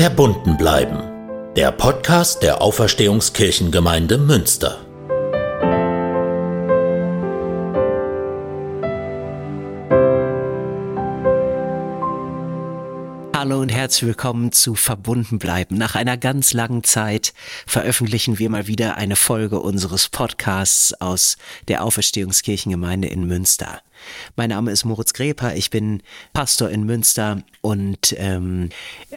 Verbunden 0.00 0.56
bleiben. 0.56 1.52
Der 1.56 1.72
Podcast 1.72 2.42
der 2.42 2.62
Auferstehungskirchengemeinde 2.62 4.16
Münster. 4.16 4.80
Hallo 13.36 13.60
und 13.60 13.68
herzlich 13.68 14.06
willkommen 14.06 14.52
zu 14.52 14.74
Verbunden 14.74 15.38
bleiben. 15.38 15.76
Nach 15.76 15.94
einer 15.94 16.16
ganz 16.16 16.54
langen 16.54 16.82
Zeit 16.82 17.34
veröffentlichen 17.66 18.38
wir 18.38 18.48
mal 18.48 18.66
wieder 18.66 18.96
eine 18.96 19.16
Folge 19.16 19.60
unseres 19.60 20.08
Podcasts 20.08 20.98
aus 20.98 21.36
der 21.68 21.84
Auferstehungskirchengemeinde 21.84 23.08
in 23.08 23.26
Münster. 23.26 23.82
Mein 24.36 24.50
Name 24.50 24.70
ist 24.70 24.84
Moritz 24.84 25.12
Greper, 25.12 25.54
ich 25.54 25.70
bin 25.70 26.02
Pastor 26.32 26.70
in 26.70 26.84
Münster 26.84 27.42
und 27.60 28.14
ähm, 28.18 28.70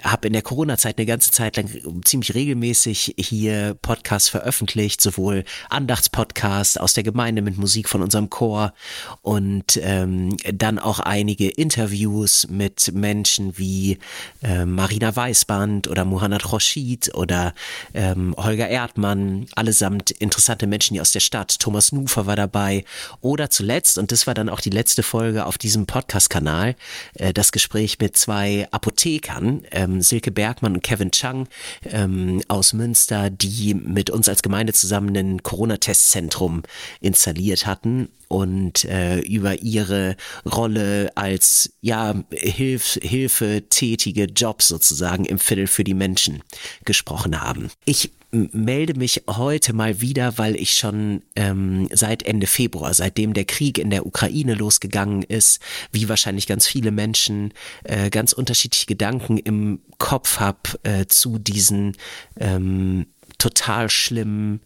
habe 0.03 0.27
in 0.27 0.33
der 0.33 0.41
Corona-Zeit 0.41 0.97
eine 0.97 1.05
ganze 1.05 1.31
Zeit 1.31 1.57
lang 1.57 1.69
ziemlich 2.03 2.33
regelmäßig 2.33 3.15
hier 3.17 3.75
Podcasts 3.81 4.29
veröffentlicht, 4.29 5.01
sowohl 5.01 5.43
Andachtspodcasts 5.69 6.77
aus 6.77 6.93
der 6.93 7.03
Gemeinde 7.03 7.41
mit 7.41 7.57
Musik 7.57 7.89
von 7.89 8.01
unserem 8.01 8.29
Chor 8.29 8.73
und 9.21 9.79
ähm, 9.81 10.35
dann 10.53 10.79
auch 10.79 10.99
einige 10.99 11.49
Interviews 11.49 12.47
mit 12.49 12.91
Menschen 12.93 13.57
wie 13.57 13.99
äh, 14.41 14.65
Marina 14.65 15.15
Weißband 15.15 15.87
oder 15.87 16.05
Muhannad 16.05 16.51
Roshid 16.51 17.13
oder 17.13 17.53
ähm, 17.93 18.35
Holger 18.37 18.67
Erdmann, 18.67 19.45
allesamt 19.55 20.11
interessante 20.11 20.67
Menschen 20.67 20.95
hier 20.95 21.01
aus 21.01 21.11
der 21.11 21.19
Stadt. 21.19 21.59
Thomas 21.59 21.91
Nufer 21.91 22.25
war 22.25 22.35
dabei 22.35 22.85
oder 23.21 23.49
zuletzt, 23.49 23.97
und 23.97 24.11
das 24.11 24.27
war 24.27 24.33
dann 24.33 24.49
auch 24.49 24.59
die 24.59 24.69
letzte 24.73 25.03
Folge 25.03 25.45
auf 25.45 25.57
diesem 25.57 25.85
Podcast-Kanal, 25.85 26.75
äh, 27.13 27.31
das 27.31 27.51
Gespräch 27.51 27.99
mit 27.99 28.17
zwei 28.17 28.67
Apothekern, 28.71 29.63
ähm, 29.71 30.01
Silke 30.01 30.31
Bergmann 30.31 30.73
und 30.73 30.83
Kevin 30.83 31.11
Chang 31.11 31.47
ähm, 31.85 32.41
aus 32.47 32.73
Münster, 32.73 33.29
die 33.29 33.73
mit 33.73 34.09
uns 34.09 34.27
als 34.27 34.41
Gemeinde 34.41 34.73
zusammen 34.73 35.15
ein 35.15 35.43
Corona-Testzentrum 35.43 36.63
installiert 36.99 37.65
hatten 37.65 38.09
und 38.27 38.85
äh, 38.85 39.19
über 39.19 39.61
ihre 39.61 40.17
Rolle 40.45 41.11
als 41.15 41.71
ja 41.81 42.15
Hilf, 42.31 42.97
Hilfe 43.01 43.63
tätige 43.69 44.25
Jobs 44.25 44.67
sozusagen 44.67 45.25
im 45.25 45.39
Viertel 45.39 45.67
für 45.67 45.83
die 45.83 45.93
Menschen 45.93 46.41
gesprochen 46.83 47.39
haben. 47.39 47.69
Ich 47.85 48.11
melde 48.33 48.95
mich 48.95 49.23
heute 49.29 49.73
mal 49.73 50.01
wieder, 50.01 50.37
weil 50.37 50.55
ich 50.55 50.73
schon 50.73 51.21
ähm, 51.35 51.87
seit 51.93 52.23
Ende 52.23 52.47
Februar, 52.47 52.93
seitdem 52.93 53.33
der 53.33 53.45
Krieg 53.45 53.77
in 53.77 53.91
der 53.91 54.05
Ukraine 54.05 54.55
losgegangen 54.55 55.21
ist, 55.21 55.61
wie 55.91 56.09
wahrscheinlich 56.09 56.47
ganz 56.47 56.67
viele 56.67 56.91
Menschen, 56.91 57.53
äh, 57.83 58.09
ganz 58.09 58.33
unterschiedliche 58.33 58.87
Gedanken 58.87 59.37
im 59.37 59.81
Kopf 59.99 60.39
habe 60.39 60.59
äh, 60.83 61.05
zu 61.05 61.37
diesen 61.37 61.95
ähm, 62.39 63.05
total 63.37 63.89
schlimmen 63.89 64.61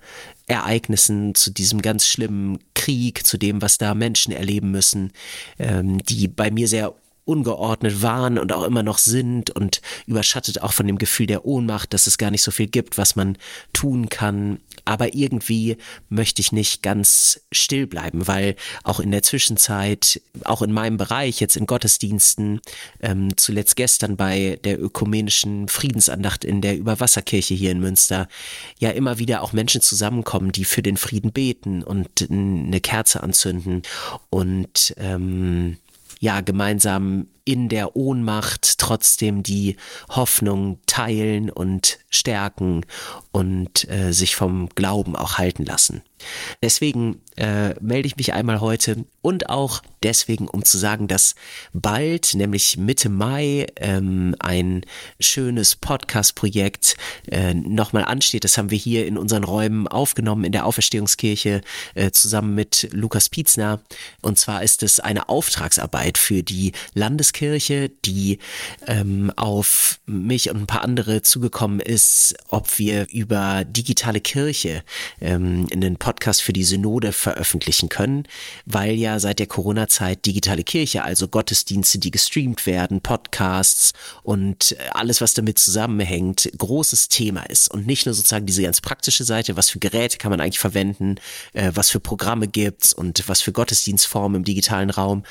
Ereignissen, 0.47 1.35
zu 1.35 1.51
diesem 1.51 1.81
ganz 1.81 2.07
schlimmen 2.07 2.59
Krieg, 2.73 3.25
zu 3.25 3.37
dem, 3.37 3.61
was 3.61 3.77
da 3.77 3.93
Menschen 3.93 4.31
erleben 4.31 4.71
müssen, 4.71 5.11
ähm, 5.59 5.97
die 6.03 6.27
bei 6.27 6.51
mir 6.51 6.67
sehr 6.67 6.95
ungeordnet 7.27 8.01
waren 8.01 8.39
und 8.39 8.53
auch 8.53 8.63
immer 8.63 8.83
noch 8.83 8.97
sind 8.97 9.51
und 9.51 9.81
überschattet 10.05 10.61
auch 10.61 10.73
von 10.73 10.87
dem 10.87 10.97
Gefühl 10.97 11.27
der 11.27 11.45
Ohnmacht, 11.45 11.93
dass 11.93 12.07
es 12.07 12.17
gar 12.17 12.31
nicht 12.31 12.41
so 12.41 12.51
viel 12.51 12.67
gibt, 12.67 12.97
was 12.97 13.15
man 13.15 13.37
tun 13.73 14.09
kann. 14.09 14.59
Aber 14.85 15.13
irgendwie 15.13 15.77
möchte 16.07 16.41
ich 16.41 16.53
nicht 16.53 16.81
ganz 16.81 17.41
still 17.51 17.87
bleiben, 17.87 18.27
weil 18.27 18.55
auch 18.83 19.01
in 19.01 19.11
der 19.11 19.23
Zwischenzeit, 19.23 20.21
auch 20.45 20.61
in 20.61 20.71
meinem 20.71 20.95
Bereich, 20.95 21.41
jetzt 21.41 21.57
in 21.57 21.65
Gottesdiensten, 21.65 22.61
ähm, 23.01 23.35
zuletzt 23.35 23.75
gestern 23.75 24.15
bei 24.15 24.57
der 24.63 24.81
ökumenischen 24.81 25.67
Friedensandacht 25.67 26.45
in 26.45 26.61
der 26.61 26.77
Überwasserkirche 26.77 27.53
hier 27.53 27.71
in 27.71 27.81
Münster, 27.81 28.29
ja 28.79 28.91
immer 28.91 29.19
wieder 29.19 29.41
auch 29.41 29.51
Menschen 29.51 29.81
zusammenkommen, 29.81 30.53
die 30.53 30.63
für 30.65 30.81
den 30.81 30.95
Frieden 30.95 31.33
beten 31.33 31.83
und 31.83 32.29
eine 32.29 32.79
Kerze 32.79 33.21
anzünden 33.21 33.81
und 34.29 34.95
ähm, 34.97 35.77
ja 36.19 36.41
gemeinsam 36.41 37.27
in 37.45 37.69
der 37.69 37.95
Ohnmacht 37.95 38.77
trotzdem 38.77 39.43
die 39.43 39.77
Hoffnung 40.09 40.79
teilen 40.85 41.49
und 41.49 41.99
stärken 42.09 42.85
und 43.31 43.89
äh, 43.89 44.11
sich 44.11 44.35
vom 44.35 44.69
Glauben 44.75 45.15
auch 45.15 45.37
halten 45.37 45.63
lassen. 45.63 46.01
Deswegen 46.61 47.21
äh, 47.35 47.73
melde 47.79 48.07
ich 48.07 48.17
mich 48.17 48.33
einmal 48.33 48.61
heute 48.61 49.05
und 49.21 49.49
auch 49.49 49.81
deswegen, 50.03 50.47
um 50.47 50.63
zu 50.63 50.77
sagen, 50.77 51.07
dass 51.07 51.35
bald, 51.73 52.33
nämlich 52.33 52.77
Mitte 52.77 53.09
Mai, 53.09 53.67
ähm, 53.75 54.35
ein 54.39 54.85
schönes 55.19 55.75
Podcast-Projekt 55.75 56.95
äh, 57.29 57.53
nochmal 57.53 58.05
ansteht. 58.05 58.43
Das 58.43 58.57
haben 58.57 58.71
wir 58.71 58.77
hier 58.77 59.05
in 59.05 59.17
unseren 59.17 59.43
Räumen 59.43 59.87
aufgenommen 59.87 60.45
in 60.45 60.51
der 60.51 60.65
Auferstehungskirche 60.65 61.61
äh, 61.95 62.11
zusammen 62.11 62.55
mit 62.55 62.89
Lukas 62.91 63.29
Pietzner. 63.29 63.81
Und 64.21 64.39
zwar 64.39 64.63
ist 64.63 64.81
es 64.81 64.99
eine 64.99 65.29
Auftragsarbeit 65.29 66.17
für 66.17 66.43
die 66.43 66.71
Landeskirche, 66.93 67.89
die 68.05 68.39
ähm, 68.87 69.31
auf 69.35 69.99
mich 70.05 70.49
und 70.49 70.57
ein 70.57 70.67
paar 70.67 70.83
andere 70.83 71.21
zugekommen 71.21 71.79
ist, 71.79 72.35
ob 72.49 72.79
wir 72.79 73.07
über 73.11 73.63
digitale 73.65 74.21
Kirche 74.21 74.83
ähm, 75.21 75.67
in 75.69 75.81
den 75.81 75.97
Podcast 76.07 76.41
für 76.41 76.53
die 76.53 76.63
Synode 76.63 77.11
veröffentlichen 77.11 77.89
können, 77.89 78.23
weil 78.65 78.95
ja 78.95 79.19
seit 79.19 79.39
der 79.39 79.45
Corona-Zeit 79.45 80.25
digitale 80.25 80.63
Kirche, 80.63 81.03
also 81.03 81.27
Gottesdienste, 81.27 81.99
die 81.99 82.11
gestreamt 82.11 82.65
werden, 82.65 83.01
Podcasts 83.01 83.91
und 84.23 84.77
alles, 84.93 85.19
was 85.19 85.33
damit 85.33 85.59
zusammenhängt, 85.59 86.49
großes 86.57 87.09
Thema 87.09 87.41
ist. 87.49 87.69
Und 87.69 87.87
nicht 87.87 88.05
nur 88.05 88.15
sozusagen 88.15 88.45
diese 88.45 88.61
ganz 88.61 88.79
praktische 88.79 89.25
Seite, 89.25 89.57
was 89.57 89.69
für 89.69 89.79
Geräte 89.79 90.17
kann 90.17 90.31
man 90.31 90.39
eigentlich 90.39 90.59
verwenden, 90.59 91.15
äh, 91.51 91.73
was 91.75 91.89
für 91.89 91.99
Programme 91.99 92.47
gibt's 92.47 92.93
und 92.93 93.27
was 93.27 93.41
für 93.41 93.51
Gottesdienstformen 93.51 94.37
im 94.37 94.45
digitalen 94.45 94.91
Raum, 94.91 95.23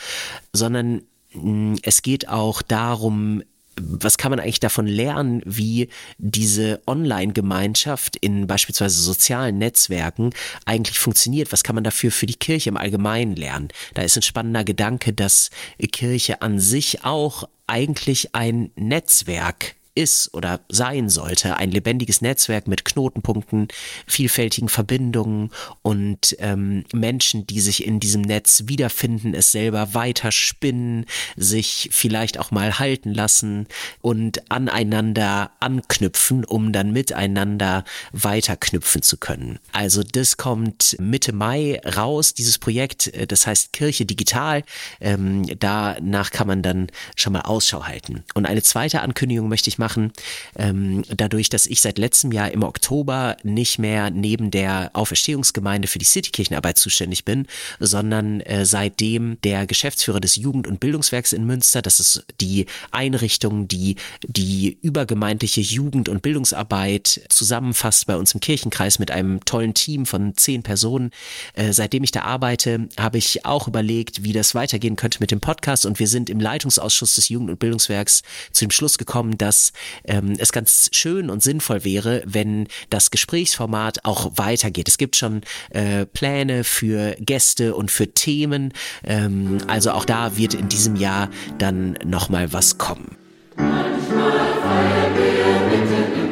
sondern 0.52 1.04
mh, 1.32 1.78
es 1.84 2.02
geht 2.02 2.28
auch 2.28 2.60
darum, 2.60 3.42
was 3.80 4.18
kann 4.18 4.30
man 4.30 4.40
eigentlich 4.40 4.60
davon 4.60 4.86
lernen, 4.86 5.42
wie 5.44 5.88
diese 6.18 6.80
Online-Gemeinschaft 6.86 8.16
in 8.16 8.46
beispielsweise 8.46 9.00
sozialen 9.00 9.58
Netzwerken 9.58 10.30
eigentlich 10.64 10.98
funktioniert? 10.98 11.52
Was 11.52 11.62
kann 11.62 11.74
man 11.74 11.84
dafür 11.84 12.10
für 12.10 12.26
die 12.26 12.34
Kirche 12.34 12.70
im 12.70 12.76
Allgemeinen 12.76 13.36
lernen? 13.36 13.68
Da 13.94 14.02
ist 14.02 14.16
ein 14.16 14.22
spannender 14.22 14.64
Gedanke, 14.64 15.12
dass 15.12 15.50
Kirche 15.92 16.42
an 16.42 16.58
sich 16.58 17.04
auch 17.04 17.48
eigentlich 17.66 18.34
ein 18.34 18.70
Netzwerk 18.76 19.74
ist 19.96 20.32
oder 20.34 20.60
sein 20.68 21.08
sollte. 21.08 21.56
Ein 21.56 21.70
lebendiges 21.70 22.20
Netzwerk 22.20 22.68
mit 22.68 22.84
Knotenpunkten, 22.84 23.68
vielfältigen 24.06 24.68
Verbindungen 24.68 25.50
und 25.82 26.36
ähm, 26.38 26.84
Menschen, 26.92 27.46
die 27.46 27.60
sich 27.60 27.86
in 27.86 27.98
diesem 27.98 28.22
Netz 28.22 28.64
wiederfinden, 28.66 29.34
es 29.34 29.52
selber 29.52 29.94
weiter 29.94 30.30
spinnen, 30.30 31.06
sich 31.36 31.88
vielleicht 31.92 32.38
auch 32.38 32.50
mal 32.50 32.78
halten 32.78 33.12
lassen 33.12 33.66
und 34.02 34.50
aneinander 34.50 35.50
anknüpfen, 35.60 36.44
um 36.44 36.72
dann 36.72 36.92
miteinander 36.92 37.84
weiterknüpfen 38.12 39.02
zu 39.02 39.16
können. 39.16 39.58
Also 39.72 40.02
das 40.02 40.36
kommt 40.36 40.96
Mitte 41.00 41.32
Mai 41.32 41.80
raus, 41.96 42.34
dieses 42.34 42.58
Projekt, 42.58 43.08
äh, 43.14 43.26
das 43.26 43.46
heißt 43.46 43.72
Kirche 43.72 44.04
Digital. 44.04 44.62
Ähm, 45.00 45.46
danach 45.58 46.30
kann 46.30 46.46
man 46.46 46.62
dann 46.62 46.88
schon 47.16 47.32
mal 47.32 47.40
Ausschau 47.40 47.84
halten. 47.84 48.24
Und 48.34 48.44
eine 48.44 48.62
zweite 48.62 49.00
Ankündigung 49.00 49.48
möchte 49.48 49.70
ich 49.70 49.78
machen 49.78 49.85
machen. 49.86 50.12
Ähm, 50.56 51.04
dadurch, 51.08 51.48
dass 51.48 51.66
ich 51.66 51.80
seit 51.80 51.96
letztem 51.96 52.32
Jahr 52.32 52.50
im 52.50 52.64
Oktober 52.64 53.36
nicht 53.44 53.78
mehr 53.78 54.10
neben 54.10 54.50
der 54.50 54.90
Auferstehungsgemeinde 54.94 55.86
für 55.86 56.00
die 56.00 56.04
Citykirchenarbeit 56.04 56.76
zuständig 56.76 57.24
bin, 57.24 57.46
sondern 57.78 58.40
äh, 58.40 58.66
seitdem 58.66 59.38
der 59.44 59.64
Geschäftsführer 59.68 60.18
des 60.18 60.34
Jugend- 60.34 60.66
und 60.66 60.80
Bildungswerks 60.80 61.32
in 61.32 61.44
Münster, 61.46 61.82
das 61.82 62.00
ist 62.00 62.26
die 62.40 62.66
Einrichtung, 62.90 63.68
die 63.68 63.94
die 64.22 64.76
übergemeindliche 64.82 65.60
Jugend- 65.60 66.08
und 66.08 66.20
Bildungsarbeit 66.20 67.20
zusammenfasst 67.28 68.08
bei 68.08 68.16
uns 68.16 68.34
im 68.34 68.40
Kirchenkreis 68.40 68.98
mit 68.98 69.12
einem 69.12 69.44
tollen 69.44 69.74
Team 69.74 70.04
von 70.04 70.36
zehn 70.36 70.64
Personen. 70.64 71.12
Äh, 71.54 71.72
seitdem 71.72 72.02
ich 72.02 72.10
da 72.10 72.22
arbeite, 72.22 72.88
habe 72.98 73.18
ich 73.18 73.46
auch 73.46 73.68
überlegt, 73.68 74.24
wie 74.24 74.32
das 74.32 74.56
weitergehen 74.56 74.96
könnte 74.96 75.18
mit 75.20 75.30
dem 75.30 75.40
Podcast 75.40 75.86
und 75.86 76.00
wir 76.00 76.08
sind 76.08 76.28
im 76.28 76.40
Leitungsausschuss 76.40 77.14
des 77.14 77.28
Jugend- 77.28 77.50
und 77.50 77.60
Bildungswerks 77.60 78.22
zu 78.50 78.64
dem 78.64 78.72
Schluss 78.72 78.98
gekommen, 78.98 79.38
dass 79.38 79.72
ähm, 80.04 80.34
es 80.38 80.52
ganz 80.52 80.90
schön 80.92 81.30
und 81.30 81.42
sinnvoll 81.42 81.84
wäre, 81.84 82.22
wenn 82.26 82.68
das 82.90 83.10
Gesprächsformat 83.10 84.04
auch 84.04 84.32
weitergeht. 84.36 84.88
Es 84.88 84.98
gibt 84.98 85.16
schon 85.16 85.42
äh, 85.70 86.06
Pläne 86.06 86.64
für 86.64 87.16
Gäste 87.20 87.74
und 87.74 87.90
für 87.90 88.08
Themen. 88.08 88.72
Ähm, 89.04 89.58
also 89.66 89.92
auch 89.92 90.04
da 90.04 90.36
wird 90.36 90.54
in 90.54 90.68
diesem 90.68 90.96
Jahr 90.96 91.30
dann 91.58 91.98
nochmal 92.04 92.52
was 92.52 92.78
kommen. 92.78 93.16
Manchmal 93.56 94.32
feiern 94.62 95.14
wir 95.16 95.78
mitten 95.78 96.25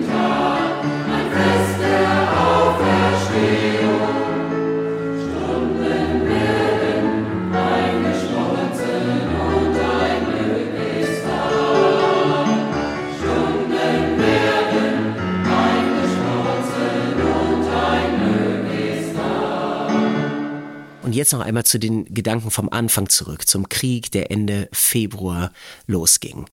jetzt 21.24 21.32
noch 21.32 21.40
einmal 21.40 21.64
zu 21.64 21.78
den 21.78 22.04
Gedanken 22.04 22.50
vom 22.50 22.68
Anfang 22.68 23.08
zurück, 23.08 23.48
zum 23.48 23.68
Krieg, 23.68 24.10
der 24.12 24.30
Ende 24.30 24.68
Februar 24.72 25.52
losging. 25.86 26.46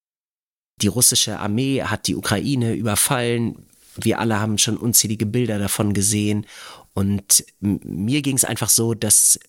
Die 0.82 0.88
russische 0.88 1.40
Armee 1.40 1.84
hat 1.84 2.08
die 2.08 2.16
Ukraine 2.16 2.74
überfallen. 2.74 3.68
Wir 3.96 4.20
alle 4.20 4.40
haben 4.40 4.58
schon 4.58 4.78
unzählige 4.78 5.26
Bilder 5.26 5.60
davon 5.60 5.94
gesehen. 5.94 6.48
Und 6.94 7.44
mir 7.60 8.22
ging 8.22 8.38
es 8.38 8.46
einfach 8.46 8.70
so, 8.70 8.94
dass 8.94 9.40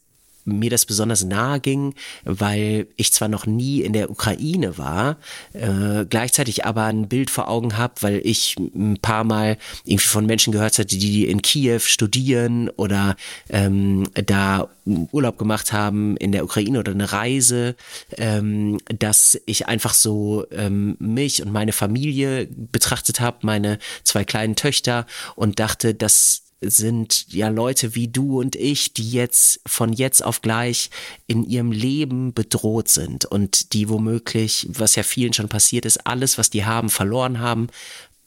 mir 0.44 0.70
das 0.70 0.86
besonders 0.86 1.24
nahe 1.24 1.60
ging, 1.60 1.94
weil 2.24 2.86
ich 2.96 3.12
zwar 3.12 3.28
noch 3.28 3.46
nie 3.46 3.82
in 3.82 3.92
der 3.92 4.10
Ukraine 4.10 4.78
war, 4.78 5.16
äh, 5.52 6.04
gleichzeitig 6.08 6.64
aber 6.64 6.84
ein 6.84 7.08
Bild 7.08 7.30
vor 7.30 7.48
Augen 7.48 7.76
habe, 7.76 7.94
weil 8.00 8.20
ich 8.24 8.56
ein 8.58 8.98
paar 9.00 9.24
Mal 9.24 9.58
irgendwie 9.84 10.06
von 10.06 10.26
Menschen 10.26 10.52
gehört 10.52 10.78
hatte, 10.78 10.96
die 10.96 11.26
in 11.26 11.42
Kiew 11.42 11.80
studieren 11.80 12.68
oder 12.70 13.16
ähm, 13.48 14.08
da 14.14 14.68
Urlaub 14.84 15.38
gemacht 15.38 15.72
haben 15.72 16.16
in 16.16 16.32
der 16.32 16.44
Ukraine 16.44 16.80
oder 16.80 16.92
eine 16.92 17.12
Reise, 17.12 17.76
ähm, 18.16 18.78
dass 18.98 19.40
ich 19.46 19.68
einfach 19.68 19.94
so 19.94 20.44
ähm, 20.50 20.96
mich 20.98 21.42
und 21.42 21.52
meine 21.52 21.72
Familie 21.72 22.48
betrachtet 22.50 23.20
habe, 23.20 23.38
meine 23.42 23.78
zwei 24.02 24.24
kleinen 24.24 24.56
Töchter 24.56 25.06
und 25.36 25.60
dachte, 25.60 25.94
dass 25.94 26.42
sind 26.62 27.32
ja 27.32 27.48
Leute 27.48 27.94
wie 27.94 28.08
du 28.08 28.40
und 28.40 28.56
ich, 28.56 28.92
die 28.92 29.10
jetzt 29.10 29.60
von 29.66 29.92
jetzt 29.92 30.24
auf 30.24 30.42
gleich 30.42 30.90
in 31.26 31.44
ihrem 31.44 31.72
Leben 31.72 32.32
bedroht 32.32 32.88
sind 32.88 33.24
und 33.24 33.72
die 33.72 33.88
womöglich, 33.88 34.66
was 34.70 34.96
ja 34.96 35.02
vielen 35.02 35.32
schon 35.32 35.48
passiert 35.48 35.84
ist, 35.84 36.06
alles, 36.06 36.38
was 36.38 36.50
die 36.50 36.64
haben, 36.64 36.90
verloren 36.90 37.40
haben. 37.40 37.68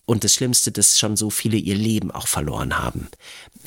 Und 0.06 0.24
das 0.24 0.36
Schlimmste, 0.36 0.72
dass 0.72 1.00
schon 1.00 1.18
so 1.18 1.32
viele 1.32 1.58
ihr 1.58 1.76
Leben 1.76 2.12
auch 2.12 2.28
verloren 2.28 2.78
haben 2.78 3.08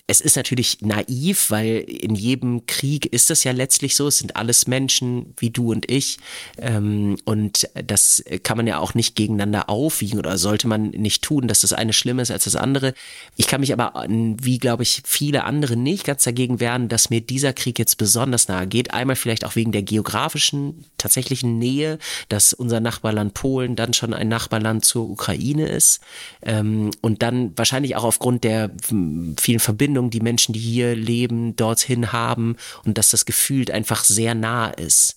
es 0.06 0.20
ist 0.20 0.36
natürlich 0.36 0.78
naiv, 0.80 1.50
weil 1.50 1.78
in 1.86 2.14
jedem 2.14 2.66
Krieg 2.66 3.06
ist 3.06 3.30
das 3.30 3.44
ja 3.44 3.52
letztlich 3.52 3.96
so. 3.96 4.06
Es 4.06 4.18
sind 4.18 4.36
alles 4.36 4.66
Menschen 4.66 5.34
wie 5.36 5.50
du 5.50 5.72
und 5.72 5.90
ich. 5.90 6.18
Ähm, 6.58 7.16
und 7.24 7.68
das 7.74 8.22
kann 8.42 8.56
man 8.56 8.66
ja 8.66 8.78
auch 8.78 8.94
nicht 8.94 9.16
gegeneinander 9.16 9.68
aufwiegen 9.68 10.18
oder 10.18 10.38
sollte 10.38 10.68
man 10.68 10.90
nicht 10.90 11.22
tun, 11.22 11.48
dass 11.48 11.62
das 11.62 11.72
eine 11.72 11.92
schlimmer 11.92 12.22
ist 12.22 12.30
als 12.30 12.44
das 12.44 12.56
andere. 12.56 12.94
Ich 13.36 13.46
kann 13.46 13.60
mich 13.60 13.72
aber, 13.72 14.06
wie 14.08 14.58
glaube 14.58 14.82
ich, 14.82 15.02
viele 15.04 15.44
andere 15.44 15.76
nicht 15.76 16.04
ganz 16.04 16.24
dagegen 16.24 16.60
wehren, 16.60 16.88
dass 16.88 17.10
mir 17.10 17.20
dieser 17.20 17.52
Krieg 17.52 17.78
jetzt 17.78 17.96
besonders 17.98 18.48
nahe 18.48 18.66
geht. 18.66 18.94
Einmal 18.94 19.16
vielleicht 19.16 19.44
auch 19.44 19.56
wegen 19.56 19.72
der 19.72 19.82
geografischen, 19.82 20.84
tatsächlichen 20.96 21.58
Nähe, 21.58 21.98
dass 22.28 22.52
unser 22.52 22.80
Nachbarland 22.80 23.34
Polen 23.34 23.76
dann 23.76 23.92
schon 23.94 24.14
ein 24.14 24.28
Nachbarland 24.28 24.84
zur 24.84 25.08
Ukraine 25.10 25.68
ist. 25.68 26.00
Ähm, 26.42 26.90
und 27.00 27.22
dann 27.22 27.52
wahrscheinlich 27.56 27.96
auch 27.96 28.04
aufgrund 28.04 28.44
der 28.44 28.70
vielen 28.88 29.60
Verbindungen 29.60 29.87
Verbindung 29.88 30.10
die 30.10 30.20
Menschen, 30.20 30.52
die 30.52 30.60
hier 30.60 30.94
leben, 30.94 31.56
dorthin 31.56 32.12
haben 32.12 32.56
und 32.84 32.98
dass 32.98 33.10
das 33.10 33.24
gefühlt 33.24 33.70
einfach 33.70 34.04
sehr 34.04 34.34
nah 34.34 34.68
ist. 34.68 35.16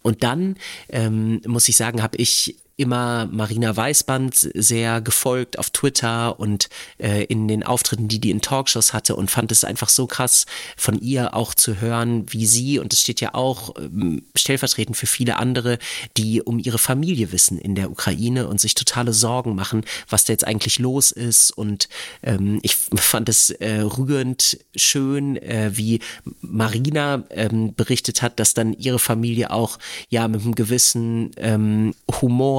Und 0.00 0.22
dann 0.22 0.56
ähm, 0.88 1.42
muss 1.46 1.68
ich 1.68 1.76
sagen, 1.76 2.02
habe 2.02 2.16
ich 2.16 2.56
immer 2.76 3.26
Marina 3.32 3.74
Weißband 3.74 4.50
sehr 4.54 5.00
gefolgt 5.00 5.58
auf 5.58 5.70
Twitter 5.70 6.38
und 6.38 6.68
äh, 6.98 7.24
in 7.24 7.48
den 7.48 7.62
Auftritten, 7.62 8.08
die 8.08 8.20
die 8.20 8.30
in 8.30 8.42
Talkshows 8.42 8.92
hatte 8.92 9.16
und 9.16 9.30
fand 9.30 9.50
es 9.50 9.64
einfach 9.64 9.88
so 9.88 10.06
krass 10.06 10.44
von 10.76 11.00
ihr 11.00 11.34
auch 11.34 11.54
zu 11.54 11.80
hören, 11.80 12.26
wie 12.28 12.44
sie, 12.44 12.78
und 12.78 12.92
es 12.92 13.00
steht 13.00 13.22
ja 13.22 13.34
auch 13.34 13.74
ähm, 13.78 14.24
stellvertretend 14.36 14.96
für 14.96 15.06
viele 15.06 15.36
andere, 15.36 15.78
die 16.18 16.42
um 16.42 16.58
ihre 16.58 16.78
Familie 16.78 17.32
wissen 17.32 17.58
in 17.58 17.74
der 17.74 17.90
Ukraine 17.90 18.46
und 18.46 18.60
sich 18.60 18.74
totale 18.74 19.14
Sorgen 19.14 19.54
machen, 19.54 19.84
was 20.08 20.26
da 20.26 20.34
jetzt 20.34 20.46
eigentlich 20.46 20.78
los 20.78 21.12
ist. 21.12 21.52
Und 21.52 21.88
ähm, 22.22 22.58
ich 22.62 22.76
fand 22.76 23.30
es 23.30 23.50
äh, 23.50 23.80
rührend 23.80 24.58
schön, 24.74 25.36
äh, 25.38 25.70
wie 25.72 26.00
Marina 26.42 27.24
ähm, 27.30 27.74
berichtet 27.74 28.20
hat, 28.20 28.38
dass 28.38 28.52
dann 28.52 28.74
ihre 28.74 28.98
Familie 28.98 29.50
auch 29.50 29.78
ja 30.10 30.28
mit 30.28 30.42
einem 30.42 30.54
gewissen 30.54 31.30
ähm, 31.38 31.94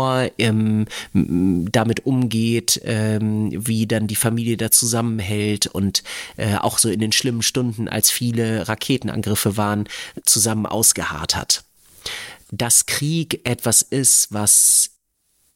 Humor 0.07 0.31
ähm, 0.37 0.85
damit 1.13 2.05
umgeht, 2.05 2.81
ähm, 2.83 3.49
wie 3.53 3.87
dann 3.87 4.07
die 4.07 4.15
Familie 4.15 4.57
da 4.57 4.71
zusammenhält 4.71 5.67
und 5.67 6.03
äh, 6.37 6.55
auch 6.55 6.77
so 6.77 6.89
in 6.89 6.99
den 6.99 7.11
schlimmen 7.11 7.41
Stunden, 7.41 7.87
als 7.87 8.09
viele 8.09 8.67
Raketenangriffe 8.67 9.57
waren, 9.57 9.87
zusammen 10.23 10.65
ausgeharrt 10.65 11.35
hat. 11.35 11.63
Dass 12.51 12.85
Krieg 12.85 13.41
etwas 13.47 13.81
ist, 13.81 14.33
was 14.33 14.91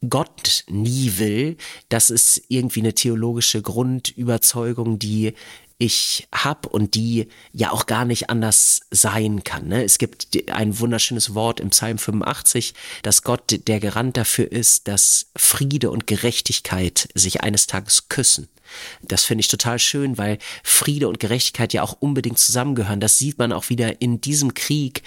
Gott 0.10 0.64
nie 0.68 1.14
will, 1.18 1.58
das 1.90 2.10
ist 2.10 2.42
irgendwie 2.48 2.80
eine 2.80 2.94
theologische 2.94 3.62
Grundüberzeugung, 3.62 4.98
die 4.98 5.34
ich 5.82 6.28
habe 6.32 6.70
und 6.70 6.94
die 6.94 7.28
ja 7.54 7.72
auch 7.72 7.88
gar 7.88 8.06
nicht 8.06 8.30
anders 8.30 8.82
sein 8.92 9.44
kann. 9.44 9.68
Ne? 9.68 9.84
Es 9.84 9.98
gibt 9.98 10.28
ein 10.52 10.80
wunderschönes 10.80 11.34
Wort 11.34 11.60
im 11.60 11.72
Psalm 11.72 11.98
85, 11.98 12.76
dass 13.02 13.24
Gott 13.24 13.68
der 13.68 13.80
Garant 13.80 14.16
dafür 14.16 14.52
ist, 14.52 14.88
dass 14.88 15.32
Friede 15.36 15.90
und 15.90 16.06
Gerechtigkeit 16.06 17.10
sich 17.16 17.42
eines 17.42 17.66
Tages 17.66 18.10
küssen. 18.10 18.48
Das 19.02 19.26
finde 19.26 19.42
ich 19.42 19.48
total 19.48 19.80
schön, 19.80 20.20
weil 20.20 20.38
Friede 20.64 21.08
und 21.08 21.20
Gerechtigkeit 21.20 21.74
ja 21.74 21.82
auch 21.82 21.98
unbedingt 22.00 22.38
zusammengehören. 22.38 23.00
Das 23.00 23.18
sieht 23.18 23.40
man 23.40 23.52
auch 23.52 23.70
wieder 23.70 24.02
in 24.02 24.22
diesem 24.22 24.54
Krieg, 24.54 25.02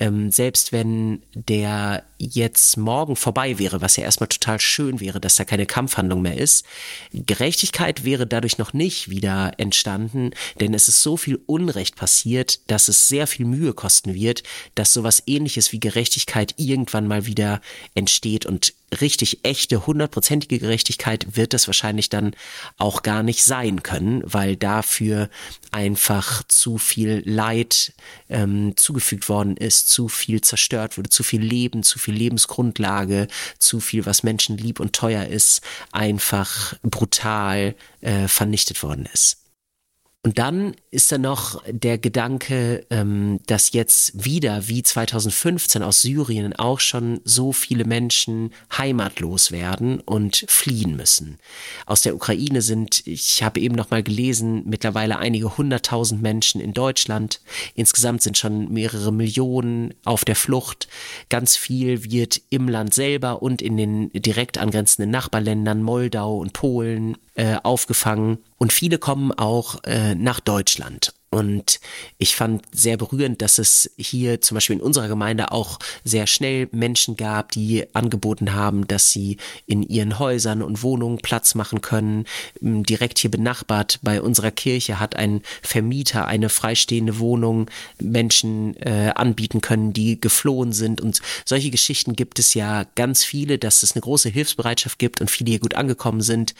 ähm, 0.00 0.30
selbst 0.30 0.72
wenn 0.72 1.22
der 1.34 2.04
jetzt 2.18 2.76
morgen 2.76 3.16
vorbei 3.16 3.58
wäre, 3.58 3.80
was 3.80 3.96
ja 3.96 4.04
erstmal 4.04 4.28
total 4.28 4.60
schön 4.60 5.00
wäre, 5.00 5.20
dass 5.20 5.36
da 5.36 5.44
keine 5.44 5.66
Kampfhandlung 5.66 6.22
mehr 6.22 6.36
ist, 6.36 6.66
Gerechtigkeit 7.12 8.04
wäre 8.04 8.26
dadurch 8.26 8.58
noch 8.58 8.72
nicht 8.72 9.10
wieder 9.10 9.52
entstanden, 9.58 10.30
denn 10.58 10.74
es 10.74 10.88
ist 10.88 11.02
so 11.02 11.16
viel 11.16 11.40
Unrecht 11.46 11.96
passiert, 11.96 12.70
dass 12.70 12.88
es 12.88 13.08
sehr 13.08 13.26
viel 13.26 13.46
Mühe 13.46 13.72
kosten 13.72 14.14
wird, 14.14 14.42
dass 14.74 14.92
sowas 14.92 15.22
ähnliches 15.26 15.72
wie 15.72 15.80
Gerechtigkeit 15.80 16.54
irgendwann 16.56 17.06
mal 17.06 17.26
wieder 17.26 17.60
entsteht. 17.94 18.46
Und 18.46 18.74
richtig 19.00 19.44
echte, 19.44 19.86
hundertprozentige 19.86 20.58
Gerechtigkeit 20.58 21.36
wird 21.36 21.54
es 21.54 21.68
wahrscheinlich 21.68 22.08
dann 22.08 22.32
auch 22.76 23.02
gar 23.02 23.22
nicht 23.22 23.44
sein 23.44 23.82
können, 23.82 24.22
weil 24.24 24.56
dafür 24.56 25.30
einfach 25.70 26.42
zu 26.48 26.78
viel 26.78 27.22
Leid 27.24 27.92
ähm, 28.28 28.76
zugefügt 28.76 29.28
worden 29.28 29.56
ist, 29.56 29.89
zu 29.90 30.08
viel 30.08 30.40
zerstört 30.40 30.96
wurde, 30.96 31.10
zu 31.10 31.22
viel 31.22 31.42
Leben, 31.42 31.82
zu 31.82 31.98
viel 31.98 32.14
Lebensgrundlage, 32.14 33.28
zu 33.58 33.80
viel, 33.80 34.06
was 34.06 34.22
Menschen 34.22 34.56
lieb 34.56 34.80
und 34.80 34.94
teuer 34.94 35.26
ist, 35.26 35.60
einfach 35.92 36.74
brutal 36.82 37.74
äh, 38.00 38.28
vernichtet 38.28 38.82
worden 38.82 39.06
ist. 39.12 39.39
Und 40.22 40.38
dann 40.38 40.74
ist 40.90 41.10
da 41.10 41.16
noch 41.16 41.62
der 41.66 41.96
Gedanke, 41.96 42.84
ähm, 42.90 43.40
dass 43.46 43.72
jetzt 43.72 44.22
wieder 44.22 44.68
wie 44.68 44.82
2015 44.82 45.82
aus 45.82 46.02
Syrien 46.02 46.54
auch 46.54 46.78
schon 46.78 47.22
so 47.24 47.52
viele 47.52 47.86
Menschen 47.86 48.52
heimatlos 48.76 49.50
werden 49.50 50.00
und 50.00 50.44
fliehen 50.46 50.94
müssen. 50.94 51.38
Aus 51.86 52.02
der 52.02 52.14
Ukraine 52.14 52.60
sind, 52.60 53.06
ich 53.06 53.42
habe 53.42 53.60
eben 53.60 53.74
noch 53.74 53.90
mal 53.90 54.02
gelesen, 54.02 54.62
mittlerweile 54.66 55.18
einige 55.18 55.56
hunderttausend 55.56 56.20
Menschen 56.20 56.60
in 56.60 56.74
Deutschland. 56.74 57.40
Insgesamt 57.74 58.20
sind 58.20 58.36
schon 58.36 58.70
mehrere 58.70 59.14
Millionen 59.14 59.94
auf 60.04 60.26
der 60.26 60.36
Flucht. 60.36 60.86
Ganz 61.30 61.56
viel 61.56 62.04
wird 62.04 62.42
im 62.50 62.68
Land 62.68 62.92
selber 62.92 63.40
und 63.40 63.62
in 63.62 63.78
den 63.78 64.10
direkt 64.12 64.58
angrenzenden 64.58 65.10
Nachbarländern 65.10 65.82
Moldau 65.82 66.36
und 66.36 66.52
Polen 66.52 67.16
äh, 67.36 67.56
aufgefangen. 67.62 68.36
Und 68.62 68.74
viele 68.74 68.98
kommen 68.98 69.32
auch 69.32 69.82
äh, 69.84 70.14
nach 70.14 70.38
Deutschland. 70.38 71.14
Und 71.30 71.80
ich 72.18 72.34
fand 72.36 72.62
sehr 72.72 72.96
berührend, 72.98 73.40
dass 73.40 73.58
es 73.58 73.90
hier 73.96 74.42
zum 74.42 74.56
Beispiel 74.56 74.76
in 74.76 74.82
unserer 74.82 75.08
Gemeinde 75.08 75.52
auch 75.52 75.78
sehr 76.04 76.26
schnell 76.26 76.68
Menschen 76.72 77.16
gab, 77.16 77.52
die 77.52 77.86
angeboten 77.94 78.52
haben, 78.52 78.86
dass 78.86 79.12
sie 79.12 79.38
in 79.66 79.82
ihren 79.82 80.18
Häusern 80.18 80.60
und 80.60 80.82
Wohnungen 80.82 81.18
Platz 81.18 81.54
machen 81.54 81.80
können. 81.80 82.26
Direkt 82.60 83.18
hier 83.18 83.30
benachbart 83.30 84.00
bei 84.02 84.20
unserer 84.20 84.50
Kirche 84.50 85.00
hat 85.00 85.16
ein 85.16 85.40
Vermieter 85.62 86.26
eine 86.26 86.50
freistehende 86.50 87.18
Wohnung 87.18 87.70
Menschen 87.98 88.76
äh, 88.78 89.12
anbieten 89.14 89.62
können, 89.62 89.94
die 89.94 90.20
geflohen 90.20 90.72
sind. 90.72 91.00
Und 91.00 91.22
solche 91.46 91.70
Geschichten 91.70 92.14
gibt 92.14 92.38
es 92.38 92.52
ja 92.52 92.84
ganz 92.96 93.24
viele, 93.24 93.56
dass 93.56 93.84
es 93.84 93.92
eine 93.92 94.02
große 94.02 94.28
Hilfsbereitschaft 94.28 94.98
gibt 94.98 95.22
und 95.22 95.30
viele 95.30 95.50
hier 95.50 95.60
gut 95.60 95.76
angekommen 95.76 96.20
sind 96.20 96.54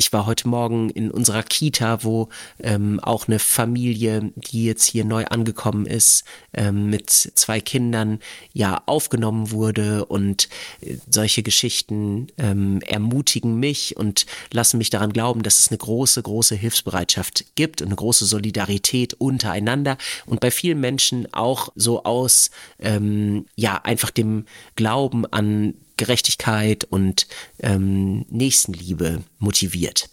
ich 0.00 0.14
war 0.14 0.24
heute 0.24 0.48
Morgen 0.48 0.88
in 0.88 1.10
unserer 1.10 1.42
Kita, 1.42 2.02
wo 2.04 2.30
ähm, 2.58 3.00
auch 3.00 3.28
eine 3.28 3.38
Familie, 3.38 4.32
die 4.34 4.64
jetzt 4.64 4.86
hier 4.86 5.04
neu 5.04 5.26
angekommen 5.26 5.84
ist, 5.84 6.24
ähm, 6.54 6.88
mit 6.88 7.10
zwei 7.10 7.60
Kindern, 7.60 8.18
ja, 8.54 8.82
aufgenommen 8.86 9.50
wurde 9.50 10.06
und 10.06 10.48
äh, 10.80 10.96
solche 11.10 11.42
Geschichten 11.42 12.28
ähm, 12.38 12.80
ermutigen 12.80 13.60
mich 13.60 13.94
und 13.98 14.24
lassen 14.52 14.78
mich 14.78 14.88
daran 14.88 15.12
glauben, 15.12 15.42
dass 15.42 15.60
es 15.60 15.68
eine 15.68 15.76
große, 15.76 16.22
große 16.22 16.54
Hilfsbereitschaft 16.54 17.44
gibt 17.54 17.82
und 17.82 17.88
eine 17.88 17.96
große 17.96 18.24
Solidarität 18.24 19.12
untereinander 19.12 19.98
und 20.24 20.40
bei 20.40 20.50
vielen 20.50 20.80
Menschen 20.80 21.30
auch 21.34 21.68
so 21.76 22.04
aus, 22.04 22.50
ähm, 22.78 23.44
ja, 23.54 23.76
einfach 23.84 24.08
dem 24.08 24.46
Glauben 24.76 25.26
an 25.26 25.74
Gerechtigkeit 26.00 26.84
und 26.84 27.26
ähm, 27.60 28.24
Nächstenliebe 28.30 29.22
motiviert. 29.38 30.08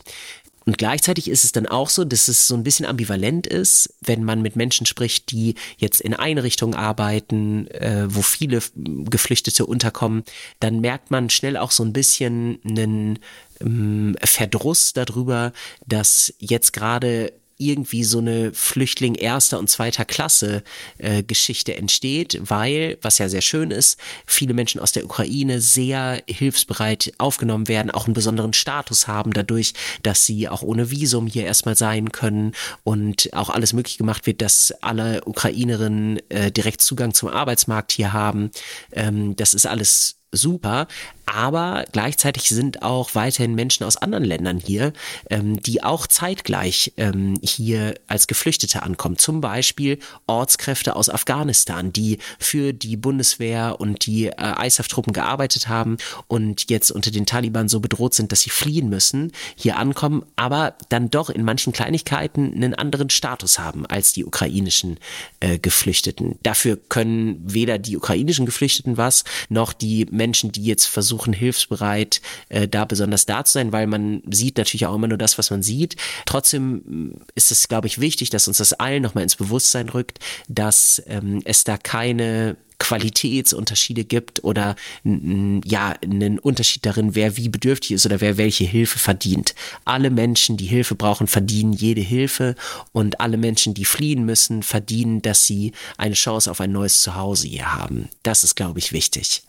Und 0.66 0.78
gleichzeitig 0.78 1.30
ist 1.30 1.46
es 1.46 1.54
dann 1.54 1.66
auch 1.66 1.90
so, 1.90 2.04
dass 2.04 2.28
es 2.28 2.46
so 2.46 2.54
ein 2.54 2.64
bisschen 2.64 2.86
ambivalent 2.86 3.48
ist, 3.48 3.96
wenn 4.02 4.26
man 4.26 4.42
mit 4.42 4.58
Menschen 4.58 4.86
spricht, 4.86 5.32
die 5.32 5.56
jetzt 5.78 6.02
in 6.02 6.14
Einrichtungen 6.14 6.76
arbeiten, 6.76 7.68
äh, 7.68 8.06
wo 8.10 8.22
viele 8.22 8.60
Geflüchtete 8.76 9.66
unterkommen, 9.66 10.26
dann 10.60 10.82
merkt 10.82 11.10
man 11.10 11.30
schnell 11.30 11.56
auch 11.56 11.72
so 11.72 11.84
ein 11.84 11.94
bisschen 11.94 12.60
einen 12.68 13.20
ähm, 13.62 14.18
Verdruss 14.22 14.92
darüber, 14.92 15.54
dass 15.86 16.34
jetzt 16.38 16.74
gerade 16.74 17.32
irgendwie 17.58 18.04
so 18.04 18.20
eine 18.20 18.54
Flüchtling 18.54 19.16
erster 19.16 19.60
und 19.60 19.70
zweiter 19.70 20.06
Klasse 20.06 20.64
äh, 20.98 21.24
Geschichte 21.24 21.76
entsteht, 21.76 22.40
weil, 22.42 22.98
was 23.02 23.18
ja 23.18 23.30
sehr 23.30 23.42
schön 23.42 23.72
ist, 23.72 24.00
viele 24.26 24.54
Menschen 24.54 24.80
aus 24.80 24.92
der 24.92 25.06
Ukraine 25.06 25.60
sehr 25.62 26.22
hilfsbereit 26.28 27.14
aufgenommen 27.18 27.68
werden, 27.68 27.92
auch 27.92 28.06
einen 28.06 28.14
besonderen 28.14 28.54
Status 28.54 29.08
haben 29.08 29.34
dadurch, 29.34 29.74
dass 30.04 30.26
sie 30.26 30.48
auch 30.50 30.62
ohne 30.62 30.92
Visum 30.92 31.28
hier 31.28 31.46
erstmal 31.46 31.76
sein 31.76 32.12
können 32.12 32.54
und 32.84 33.34
auch 33.34 33.50
alles 33.50 33.74
möglich 33.74 33.98
gemacht 33.98 34.26
wird, 34.26 34.42
dass 34.42 34.72
alle 34.82 35.24
Ukrainerinnen 35.26 36.20
äh, 36.30 36.52
direkt 36.52 36.82
Zugang 36.82 37.14
zum 37.14 37.30
Arbeitsmarkt 37.30 37.92
hier 37.92 38.14
haben. 38.14 38.52
Ähm, 38.92 39.36
das 39.36 39.54
ist 39.54 39.66
alles 39.66 40.18
super, 40.32 40.88
aber 41.28 41.86
gleichzeitig 41.92 42.48
sind 42.48 42.84
auch 42.84 43.14
weiterhin 43.14 43.54
Menschen 43.54 43.84
aus 43.84 43.98
anderen 43.98 44.24
Ländern 44.24 44.58
hier, 44.58 44.94
ähm, 45.30 45.62
die 45.62 45.84
auch 45.84 46.08
zeitgleich 46.08 46.94
ähm, 46.96 47.38
hier 47.44 47.96
als 48.08 48.28
Geflüchtete 48.28 48.82
ankommen. 48.82 49.18
Zum 49.18 49.42
Beispiel 49.42 50.00
Ortskräfte 50.26 50.96
aus 50.96 51.10
Afghanistan, 51.10 51.92
die 51.92 52.20
für 52.40 52.72
die 52.72 52.96
Bundeswehr 52.96 53.76
und 53.80 54.06
die 54.06 54.28
äh, 54.28 54.66
ISAF-Truppen 54.66 55.12
gearbeitet 55.12 55.68
haben 55.68 55.98
und 56.28 56.70
jetzt 56.70 56.92
unter 56.92 57.12
den 57.12 57.26
Taliban 57.26 57.68
so 57.68 57.82
bedroht 57.82 58.14
sind, 58.14 58.32
dass 58.32 58.42
sie 58.42 58.50
fliehen 58.50 58.88
müssen, 58.88 59.34
hier 59.56 59.78
ankommen, 59.78 60.26
aber 60.38 60.76
dann 60.88 61.10
doch 61.10 61.30
in 61.30 61.44
manchen 61.44 61.74
Kleinigkeiten 61.74 62.54
einen 62.54 62.74
anderen 62.74 63.10
Status 63.10 63.60
haben 63.60 63.86
als 63.86 64.14
die 64.14 64.24
ukrainischen 64.24 64.98
äh, 65.42 65.60
Geflüchteten. 65.60 66.40
Dafür 66.42 66.78
können 66.78 67.42
weder 67.44 67.80
die 67.80 67.98
ukrainischen 67.98 68.46
Geflüchteten 68.46 68.96
was, 68.96 69.26
noch 69.50 69.74
die 69.74 70.08
Menschen, 70.10 70.54
die 70.54 70.64
jetzt 70.64 70.86
versuchen, 70.86 71.17
versuchen, 71.18 71.34
hilfsbereit 71.34 72.22
äh, 72.50 72.68
da 72.68 72.86
besonders 72.86 73.26
da 73.26 73.44
zu 73.44 73.54
sein, 73.54 73.72
weil 73.72 73.88
man 73.88 74.22
sieht 74.30 74.58
natürlich 74.58 74.86
auch 74.86 74.96
immer 74.96 75.08
nur 75.08 75.18
das, 75.18 75.38
was 75.38 75.50
man 75.50 75.64
sieht. 75.64 75.96
Trotzdem 76.26 76.74
mm, 76.86 77.22
ist 77.36 77.52
es, 77.52 77.68
glaube 77.68 77.88
ich, 77.88 78.00
wichtig, 78.00 78.30
dass 78.30 78.48
uns 78.48 78.58
das 78.58 78.74
allen 78.74 79.02
nochmal 79.02 79.24
ins 79.24 79.36
Bewusstsein 79.36 79.90
rückt, 79.90 80.20
dass 80.48 81.02
ähm, 81.08 81.42
es 81.46 81.64
da 81.64 81.78
keine 81.78 82.56
Qualitätsunterschiede 82.80 84.04
gibt 84.04 84.44
oder 84.44 84.76
ja 85.04 85.96
einen 86.04 86.38
Unterschied 86.38 86.86
darin, 86.86 87.16
wer 87.16 87.36
wie 87.36 87.50
bedürftig 87.50 87.94
ist 87.94 88.06
oder 88.06 88.22
wer 88.22 88.38
welche 88.38 88.66
Hilfe 88.66 89.00
verdient. 89.00 89.56
Alle 89.84 90.12
Menschen, 90.12 90.58
die 90.58 90.68
Hilfe 90.68 90.94
brauchen, 90.94 91.26
verdienen 91.26 91.74
jede 91.74 92.02
Hilfe 92.02 92.54
und 92.92 93.20
alle 93.20 93.38
Menschen, 93.38 93.74
die 93.74 93.84
fliehen 93.84 94.26
müssen, 94.26 94.62
verdienen, 94.62 95.24
dass 95.24 95.48
sie 95.48 95.72
eine 95.98 96.14
Chance 96.14 96.52
auf 96.52 96.62
ein 96.62 96.72
neues 96.72 97.02
Zuhause 97.02 97.48
hier 97.48 97.74
haben. 97.74 98.10
Das 98.22 98.44
ist, 98.44 98.56
glaube 98.56 98.78
ich, 98.78 98.94
wichtig 98.94 99.42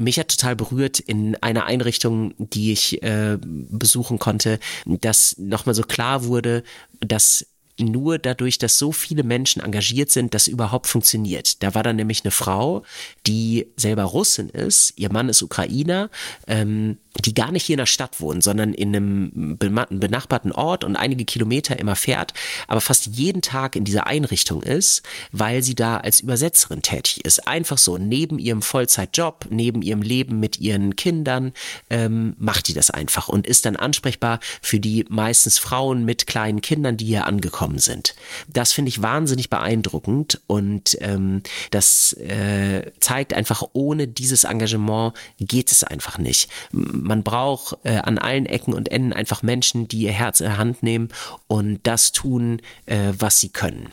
mich 0.00 0.18
hat 0.18 0.28
total 0.28 0.56
berührt 0.56 0.98
in 0.98 1.36
einer 1.36 1.66
Einrichtung, 1.66 2.34
die 2.38 2.72
ich 2.72 3.02
äh, 3.02 3.38
besuchen 3.40 4.18
konnte, 4.18 4.58
dass 4.86 5.36
nochmal 5.38 5.74
so 5.74 5.82
klar 5.82 6.24
wurde, 6.24 6.62
dass 7.00 7.46
nur 7.80 8.18
dadurch, 8.18 8.58
dass 8.58 8.78
so 8.78 8.92
viele 8.92 9.22
Menschen 9.22 9.62
engagiert 9.62 10.10
sind, 10.10 10.34
das 10.34 10.46
überhaupt 10.46 10.86
funktioniert. 10.86 11.62
Da 11.62 11.74
war 11.74 11.82
dann 11.82 11.96
nämlich 11.96 12.24
eine 12.24 12.30
Frau, 12.30 12.82
die 13.26 13.66
selber 13.76 14.04
Russin 14.04 14.48
ist, 14.48 14.94
ihr 14.96 15.12
Mann 15.12 15.28
ist 15.28 15.42
Ukrainer, 15.42 16.10
ähm, 16.46 16.98
die 17.24 17.34
gar 17.34 17.50
nicht 17.50 17.66
hier 17.66 17.74
in 17.74 17.78
der 17.78 17.86
Stadt 17.86 18.20
wohnen, 18.20 18.40
sondern 18.40 18.72
in 18.72 18.94
einem 18.94 19.58
benachbarten 19.58 20.52
Ort 20.52 20.84
und 20.84 20.96
einige 20.96 21.24
Kilometer 21.24 21.78
immer 21.78 21.96
fährt, 21.96 22.32
aber 22.68 22.80
fast 22.80 23.06
jeden 23.06 23.42
Tag 23.42 23.76
in 23.76 23.84
dieser 23.84 24.06
Einrichtung 24.06 24.62
ist, 24.62 25.02
weil 25.32 25.62
sie 25.62 25.74
da 25.74 25.98
als 25.98 26.20
Übersetzerin 26.20 26.82
tätig 26.82 27.24
ist. 27.24 27.46
Einfach 27.48 27.78
so, 27.78 27.98
neben 27.98 28.38
ihrem 28.38 28.62
Vollzeitjob, 28.62 29.46
neben 29.50 29.82
ihrem 29.82 30.02
Leben 30.02 30.38
mit 30.38 30.60
ihren 30.60 30.96
Kindern, 30.96 31.52
ähm, 31.90 32.34
macht 32.38 32.68
die 32.68 32.74
das 32.74 32.90
einfach 32.90 33.28
und 33.28 33.46
ist 33.46 33.66
dann 33.66 33.76
ansprechbar 33.76 34.38
für 34.62 34.78
die 34.78 35.04
meistens 35.08 35.58
Frauen 35.58 36.04
mit 36.04 36.26
kleinen 36.26 36.60
Kindern, 36.60 36.96
die 36.96 37.06
hier 37.06 37.26
angekommen 37.26 37.69
sind. 37.78 38.14
Das 38.48 38.72
finde 38.72 38.90
ich 38.90 39.02
wahnsinnig 39.02 39.50
beeindruckend 39.50 40.40
und 40.46 40.96
ähm, 41.00 41.42
das 41.70 42.12
äh, 42.14 42.92
zeigt 43.00 43.34
einfach, 43.34 43.62
ohne 43.72 44.08
dieses 44.08 44.44
Engagement 44.44 45.14
geht 45.38 45.72
es 45.72 45.84
einfach 45.84 46.18
nicht 46.18 46.48
man 46.72 47.22
braucht 47.22 47.76
äh, 47.84 47.96
an 47.96 48.18
allen 48.18 48.46
Ecken 48.46 48.74
und 48.74 48.90
Enden 48.90 49.12
einfach 49.12 49.42
Menschen, 49.42 49.88
die 49.88 50.02
ihr 50.02 50.12
Herz 50.12 50.40
in 50.40 50.46
der 50.46 50.58
Hand 50.58 50.82
nehmen 50.82 51.08
und 51.46 51.80
das 51.84 52.12
tun, 52.12 52.60
äh, 52.86 53.12
was 53.18 53.40
sie 53.40 53.50
können 53.50 53.90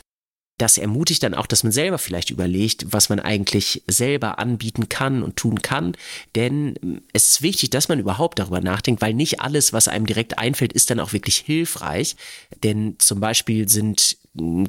das 0.58 0.76
ermutigt 0.76 1.22
dann 1.22 1.34
auch, 1.34 1.46
dass 1.46 1.62
man 1.62 1.72
selber 1.72 1.98
vielleicht 1.98 2.30
überlegt, 2.30 2.86
was 2.90 3.08
man 3.08 3.20
eigentlich 3.20 3.82
selber 3.86 4.38
anbieten 4.38 4.88
kann 4.88 5.22
und 5.22 5.36
tun 5.36 5.62
kann. 5.62 5.96
Denn 6.34 6.74
ähm, 6.82 7.02
es 7.12 7.28
ist 7.28 7.42
wichtig, 7.42 7.70
dass 7.70 7.88
man 7.88 8.00
überhaupt 8.00 8.38
darüber 8.38 8.60
nachdenkt, 8.60 9.00
weil 9.00 9.14
nicht 9.14 9.40
alles, 9.40 9.72
was 9.72 9.88
einem 9.88 10.06
direkt 10.06 10.38
einfällt, 10.38 10.72
ist 10.72 10.90
dann 10.90 11.00
auch 11.00 11.12
wirklich 11.12 11.36
hilfreich. 11.38 12.16
Denn 12.64 12.96
zum 12.98 13.20
Beispiel 13.20 13.68
sind 13.68 14.18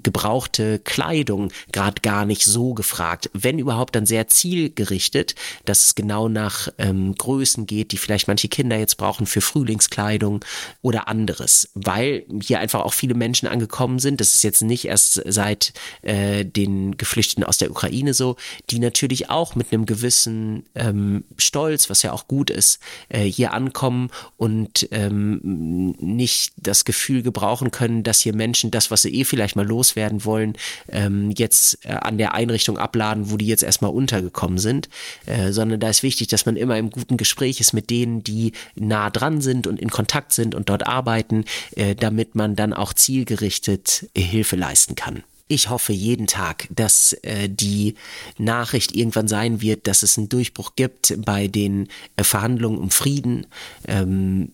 gebrauchte 0.01 0.79
Kleidung 0.79 1.51
gerade 1.71 2.01
gar 2.01 2.25
nicht 2.25 2.45
so 2.45 2.73
gefragt. 2.73 3.29
Wenn 3.33 3.59
überhaupt, 3.59 3.95
dann 3.95 4.05
sehr 4.05 4.27
zielgerichtet, 4.27 5.35
dass 5.65 5.85
es 5.85 5.95
genau 5.95 6.29
nach 6.29 6.69
ähm, 6.77 7.15
Größen 7.15 7.65
geht, 7.65 7.91
die 7.91 7.97
vielleicht 7.97 8.27
manche 8.27 8.47
Kinder 8.47 8.77
jetzt 8.77 8.97
brauchen 8.97 9.25
für 9.25 9.41
Frühlingskleidung 9.41 10.43
oder 10.81 11.07
anderes. 11.07 11.69
Weil 11.73 12.25
hier 12.41 12.59
einfach 12.59 12.81
auch 12.81 12.93
viele 12.93 13.13
Menschen 13.13 13.47
angekommen 13.47 13.99
sind. 13.99 14.21
Das 14.21 14.33
ist 14.33 14.43
jetzt 14.43 14.61
nicht 14.61 14.85
erst 14.85 15.21
seit 15.25 15.73
äh, 16.01 16.45
den 16.45 16.97
Geflüchteten 16.97 17.43
aus 17.43 17.57
der 17.57 17.71
Ukraine 17.71 18.13
so, 18.13 18.35
die 18.69 18.79
natürlich 18.79 19.29
auch 19.29 19.55
mit 19.55 19.71
einem 19.71 19.85
gewissen 19.85 20.63
ähm, 20.75 21.23
Stolz, 21.37 21.89
was 21.89 22.03
ja 22.03 22.11
auch 22.11 22.27
gut 22.27 22.49
ist, 22.49 22.79
äh, 23.09 23.23
hier 23.23 23.53
ankommen 23.53 24.09
und 24.37 24.87
ähm, 24.91 25.95
nicht 25.99 26.53
das 26.57 26.85
Gefühl 26.85 27.21
gebrauchen 27.21 27.71
können, 27.71 28.03
dass 28.03 28.21
hier 28.21 28.35
Menschen 28.35 28.71
das, 28.71 28.91
was 28.91 29.01
sie 29.03 29.13
eh 29.13 29.23
vielleicht 29.23 29.55
mal 29.59 29.67
loswerden 29.67 30.25
wollen, 30.25 30.53
ähm, 30.89 31.31
jetzt 31.37 31.85
äh, 31.85 31.89
an 31.89 32.17
der 32.17 32.33
Einrichtung 32.33 32.77
abladen, 32.77 33.29
wo 33.29 33.37
die 33.37 33.47
jetzt 33.47 33.63
erstmal 33.63 33.91
untergekommen 33.91 34.57
sind, 34.57 34.89
äh, 35.25 35.51
sondern 35.51 35.79
da 35.79 35.89
ist 35.89 36.03
wichtig, 36.03 36.27
dass 36.27 36.45
man 36.45 36.55
immer 36.55 36.77
im 36.77 36.89
guten 36.89 37.17
Gespräch 37.17 37.59
ist 37.59 37.73
mit 37.73 37.89
denen, 37.89 38.23
die 38.23 38.53
nah 38.75 39.09
dran 39.09 39.41
sind 39.41 39.67
und 39.67 39.79
in 39.79 39.89
Kontakt 39.89 40.33
sind 40.33 40.55
und 40.55 40.69
dort 40.69 40.87
arbeiten, 40.87 41.45
äh, 41.75 41.95
damit 41.95 42.35
man 42.35 42.55
dann 42.55 42.73
auch 42.73 42.93
zielgerichtet 42.93 44.09
Hilfe 44.15 44.55
leisten 44.55 44.95
kann 44.95 45.23
ich 45.51 45.69
hoffe 45.69 45.93
jeden 45.93 46.27
Tag, 46.27 46.67
dass 46.69 47.13
äh, 47.23 47.49
die 47.49 47.95
Nachricht 48.37 48.95
irgendwann 48.95 49.27
sein 49.27 49.61
wird, 49.61 49.87
dass 49.87 50.03
es 50.03 50.15
einen 50.17 50.29
Durchbruch 50.29 50.73
gibt 50.75 51.15
bei 51.25 51.47
den 51.47 51.87
äh, 52.17 52.23
Verhandlungen 52.23 52.77
um 52.77 52.91
Frieden. 52.91 53.47
Ähm, 53.87 54.51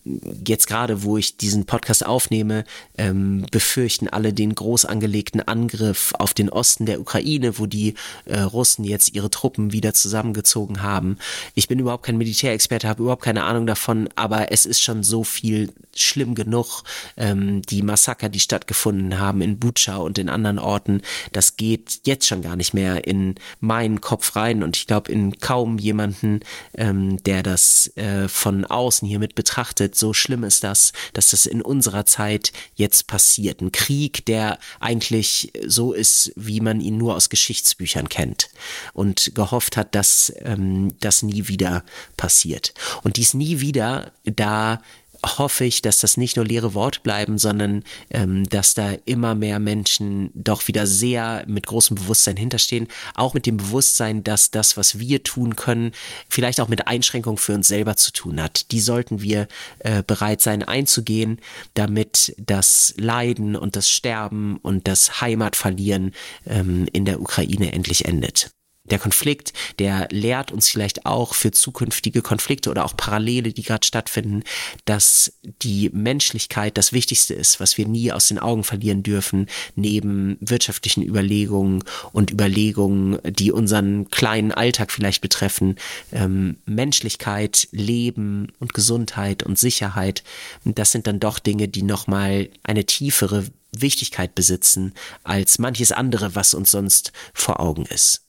jetzt 0.47 0.67
gerade, 0.67 1.03
wo 1.03 1.17
ich 1.17 1.35
diesen 1.35 1.65
Podcast 1.65 2.05
aufnehme, 2.05 2.63
ähm, 2.97 3.45
befürchten 3.51 4.07
alle 4.07 4.31
den 4.31 4.55
groß 4.55 4.85
angelegten 4.85 5.41
Angriff 5.41 6.13
auf 6.17 6.33
den 6.33 6.49
Osten 6.49 6.85
der 6.85 7.01
Ukraine, 7.01 7.59
wo 7.59 7.65
die 7.65 7.95
äh, 8.23 8.39
Russen 8.39 8.85
jetzt 8.85 9.13
ihre 9.13 9.29
Truppen 9.29 9.73
wieder 9.73 9.93
zusammengezogen 9.93 10.81
haben. 10.81 11.17
Ich 11.55 11.67
bin 11.67 11.77
überhaupt 11.77 12.05
kein 12.05 12.17
Militärexperte, 12.17 12.87
habe 12.87 13.03
überhaupt 13.03 13.23
keine 13.23 13.43
Ahnung 13.43 13.67
davon, 13.67 14.07
aber 14.15 14.53
es 14.53 14.65
ist 14.65 14.81
schon 14.81 15.03
so 15.03 15.25
viel 15.25 15.73
schlimm 15.95 16.35
genug. 16.35 16.83
Ähm, 17.17 17.61
die 17.63 17.81
Massaker, 17.81 18.29
die 18.29 18.39
stattgefunden 18.39 19.19
haben 19.19 19.41
in 19.41 19.59
Bucha 19.59 19.97
und 19.97 20.17
in 20.17 20.29
anderen 20.29 20.59
Orten, 20.59 21.01
das 21.31 21.57
geht 21.57 22.01
jetzt 22.05 22.27
schon 22.27 22.41
gar 22.41 22.55
nicht 22.55 22.73
mehr 22.73 23.07
in 23.07 23.35
meinen 23.59 24.01
Kopf 24.01 24.35
rein 24.35 24.63
und 24.63 24.77
ich 24.77 24.87
glaube 24.87 25.11
in 25.11 25.39
kaum 25.39 25.77
jemanden, 25.77 26.41
ähm, 26.73 27.21
der 27.23 27.43
das 27.43 27.95
äh, 27.95 28.27
von 28.27 28.65
außen 28.65 29.07
hier 29.07 29.19
mit 29.19 29.35
betrachtet. 29.35 29.95
So 29.95 30.13
schlimm 30.13 30.43
ist 30.43 30.63
das, 30.63 30.93
dass 31.13 31.31
das 31.31 31.45
in 31.45 31.61
unserer 31.61 32.05
Zeit 32.05 32.51
jetzt 32.75 33.07
passiert. 33.07 33.61
Ein 33.61 33.71
Krieg, 33.71 34.25
der 34.25 34.59
eigentlich 34.79 35.51
so 35.65 35.93
ist, 35.93 36.31
wie 36.35 36.59
man 36.59 36.81
ihn 36.81 36.97
nur 36.97 37.15
aus 37.15 37.29
Geschichtsbüchern 37.29 38.09
kennt 38.09 38.49
und 38.93 39.31
gehofft 39.35 39.77
hat, 39.77 39.95
dass 39.95 40.33
ähm, 40.39 40.95
das 40.99 41.23
nie 41.23 41.47
wieder 41.47 41.83
passiert. 42.17 42.73
Und 43.03 43.17
dies 43.17 43.33
nie 43.33 43.61
wieder, 43.61 44.11
da 44.23 44.81
hoffe 45.25 45.65
ich, 45.65 45.81
dass 45.81 45.99
das 45.99 46.17
nicht 46.17 46.35
nur 46.35 46.45
leere 46.45 46.73
Worte 46.73 46.99
bleiben, 47.01 47.37
sondern 47.37 47.83
ähm, 48.09 48.47
dass 48.49 48.73
da 48.73 48.93
immer 49.05 49.35
mehr 49.35 49.59
Menschen 49.59 50.29
doch 50.33 50.67
wieder 50.67 50.87
sehr 50.87 51.43
mit 51.47 51.67
großem 51.67 51.95
Bewusstsein 51.95 52.37
hinterstehen. 52.37 52.87
Auch 53.15 53.33
mit 53.33 53.45
dem 53.45 53.57
Bewusstsein, 53.57 54.23
dass 54.23 54.51
das, 54.51 54.77
was 54.77 54.99
wir 54.99 55.23
tun 55.23 55.55
können, 55.55 55.91
vielleicht 56.29 56.59
auch 56.59 56.67
mit 56.67 56.87
Einschränkungen 56.87 57.37
für 57.37 57.53
uns 57.53 57.67
selber 57.67 57.95
zu 57.95 58.11
tun 58.11 58.41
hat. 58.41 58.71
Die 58.71 58.79
sollten 58.79 59.21
wir 59.21 59.47
äh, 59.79 60.03
bereit 60.03 60.41
sein 60.41 60.63
einzugehen, 60.63 61.39
damit 61.73 62.35
das 62.37 62.93
Leiden 62.97 63.55
und 63.55 63.75
das 63.75 63.89
Sterben 63.89 64.57
und 64.57 64.87
das 64.87 65.21
Heimatverlieren 65.21 66.13
ähm, 66.45 66.87
in 66.93 67.05
der 67.05 67.21
Ukraine 67.21 67.73
endlich 67.73 68.05
endet. 68.05 68.51
Der 68.89 68.99
Konflikt, 68.99 69.53
der 69.79 70.07
lehrt 70.11 70.51
uns 70.51 70.69
vielleicht 70.69 71.05
auch 71.05 71.33
für 71.33 71.51
zukünftige 71.51 72.21
Konflikte 72.21 72.69
oder 72.69 72.85
auch 72.85 72.95
Parallele, 72.95 73.51
die 73.51 73.63
gerade 73.63 73.85
stattfinden, 73.85 74.43
dass 74.85 75.33
die 75.61 75.89
Menschlichkeit 75.91 76.77
das 76.77 76.93
Wichtigste 76.93 77.33
ist, 77.33 77.59
was 77.59 77.77
wir 77.77 77.87
nie 77.87 78.11
aus 78.11 78.27
den 78.27 78.37
Augen 78.37 78.63
verlieren 78.63 79.01
dürfen, 79.01 79.47
neben 79.75 80.37
wirtschaftlichen 80.39 81.01
Überlegungen 81.03 81.83
und 82.11 82.31
Überlegungen, 82.31 83.19
die 83.25 83.51
unseren 83.51 84.09
kleinen 84.11 84.51
Alltag 84.51 84.91
vielleicht 84.91 85.21
betreffen. 85.21 85.77
Ähm, 86.11 86.57
Menschlichkeit, 86.65 87.67
Leben 87.71 88.51
und 88.59 88.73
Gesundheit 88.73 89.43
und 89.43 89.57
Sicherheit, 89.57 90.23
das 90.63 90.91
sind 90.91 91.07
dann 91.07 91.19
doch 91.19 91.39
Dinge, 91.39 91.67
die 91.67 91.83
nochmal 91.83 92.49
eine 92.63 92.85
tiefere 92.85 93.45
Wichtigkeit 93.71 94.35
besitzen 94.35 94.93
als 95.23 95.59
manches 95.59 95.91
andere, 95.91 96.35
was 96.35 96.53
uns 96.53 96.71
sonst 96.71 97.11
vor 97.33 97.59
Augen 97.59 97.85
ist. 97.85 98.24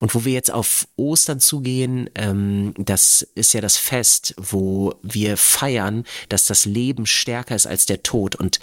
Und 0.00 0.14
wo 0.14 0.24
wir 0.24 0.32
jetzt 0.32 0.50
auf 0.50 0.86
Ostern 0.96 1.40
zugehen, 1.40 2.10
ähm, 2.14 2.74
das 2.76 3.22
ist 3.34 3.54
ja 3.54 3.60
das 3.60 3.76
Fest, 3.76 4.34
wo 4.36 4.94
wir 5.02 5.36
feiern, 5.36 6.04
dass 6.28 6.46
das 6.46 6.66
Leben 6.66 7.06
stärker 7.06 7.54
ist 7.54 7.66
als 7.66 7.86
der 7.86 8.02
Tod. 8.02 8.34
Und 8.36 8.60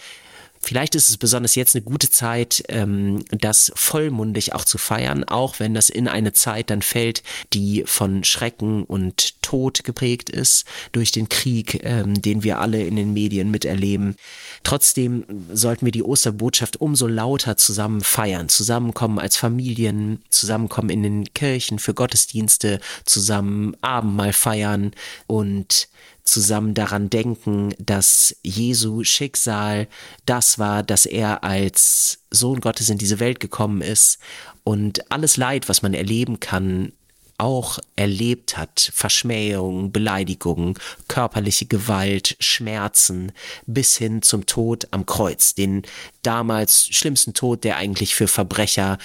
Vielleicht 0.64 0.94
ist 0.96 1.10
es 1.10 1.18
besonders 1.18 1.56
jetzt 1.56 1.76
eine 1.76 1.84
gute 1.84 2.10
Zeit, 2.10 2.64
ähm, 2.70 3.26
das 3.32 3.72
vollmundig 3.76 4.54
auch 4.54 4.64
zu 4.64 4.78
feiern, 4.78 5.24
auch 5.24 5.60
wenn 5.60 5.74
das 5.74 5.90
in 5.90 6.08
eine 6.08 6.34
Zeit 6.34 6.70
dann 6.70 6.82
fällt, 6.82 7.24
die 7.52 7.84
von 7.86 8.24
Schrecken 8.24 8.84
und 8.84 9.42
Tod 9.42 9.84
geprägt 9.84 10.30
ist 10.30 10.66
durch 10.92 11.12
den 11.12 11.30
Krieg, 11.30 11.82
ähm, 11.84 12.22
den 12.22 12.44
wir 12.44 12.60
alle 12.60 12.84
in 12.84 12.96
den 12.96 13.12
Medien 13.12 13.50
miterleben. 13.50 14.16
Trotzdem 14.64 15.26
sollten 15.52 15.86
wir 15.86 15.92
die 15.92 16.04
Osterbotschaft 16.04 16.80
umso 16.80 17.08
lauter 17.08 17.58
zusammen 17.58 18.02
feiern, 18.02 18.48
zusammenkommen 18.48 19.18
als 19.20 19.38
Familien, 19.38 20.22
zusammenkommen 20.30 20.90
in 20.90 21.04
den 21.04 21.34
Kirchen 21.34 21.80
für 21.80 21.94
Gottesdienste, 21.96 22.80
zusammen 23.06 23.76
Abendmahl 23.82 24.34
feiern 24.34 24.92
und 25.28 25.88
zusammen 26.24 26.74
daran 26.74 27.10
denken, 27.10 27.74
dass 27.80 28.36
Jesu 28.44 29.04
Schicksal 29.04 29.88
das 30.26 30.60
war, 30.60 30.84
dass 30.84 31.06
er 31.06 31.44
als 31.44 32.20
Sohn 32.30 32.62
Gottes 32.62 32.90
in 32.90 32.98
diese 32.98 33.20
Welt 33.20 33.40
gekommen 33.40 33.82
ist 33.82 34.20
und 34.64 35.12
alles 35.12 35.38
Leid, 35.38 35.70
was 35.70 35.82
man 35.82 35.94
erleben 35.94 36.40
kann, 36.40 36.94
auch 37.42 37.80
erlebt 37.96 38.56
hat, 38.56 38.92
Verschmähung, 38.94 39.92
Beleidigung, 39.92 40.78
körperliche 41.08 41.66
Gewalt, 41.66 42.38
Schmerzen, 42.40 43.32
bis 43.66 43.98
hin 43.98 44.22
zum 44.22 44.46
Tod 44.46 44.88
am 44.92 45.08
Kreuz, 45.08 45.56
den 45.56 45.82
damals 46.22 46.88
schlimmsten 46.90 47.34
Tod, 47.34 47.64
der 47.64 47.78
eigentlich 47.78 48.14
für 48.14 48.28
Verbrecher, 48.28 49.00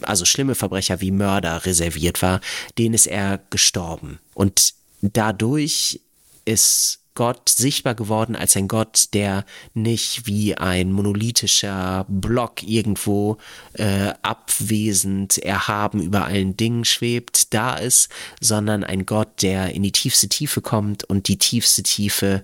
also 0.00 0.24
schlimme 0.24 0.54
Verbrecher 0.54 1.02
wie 1.02 1.10
Mörder 1.10 1.66
reserviert 1.66 2.22
war, 2.22 2.40
den 2.78 2.94
ist 2.94 3.06
er 3.06 3.40
gestorben. 3.50 4.18
Und 4.32 4.72
dadurch 5.02 6.00
ist 6.44 7.00
Gott 7.14 7.48
sichtbar 7.48 7.94
geworden 7.94 8.34
als 8.34 8.56
ein 8.56 8.66
Gott, 8.66 9.14
der 9.14 9.44
nicht 9.72 10.26
wie 10.26 10.56
ein 10.56 10.90
monolithischer 10.90 12.06
Block 12.08 12.64
irgendwo 12.64 13.38
äh, 13.74 14.12
abwesend, 14.22 15.38
erhaben 15.38 16.02
über 16.02 16.24
allen 16.24 16.56
Dingen 16.56 16.84
schwebt, 16.84 17.54
da 17.54 17.76
ist, 17.76 18.08
sondern 18.40 18.82
ein 18.82 19.06
Gott, 19.06 19.42
der 19.42 19.74
in 19.74 19.84
die 19.84 19.92
tiefste 19.92 20.28
Tiefe 20.28 20.60
kommt 20.60 21.04
und 21.04 21.28
die 21.28 21.38
tiefste 21.38 21.84
Tiefe 21.84 22.42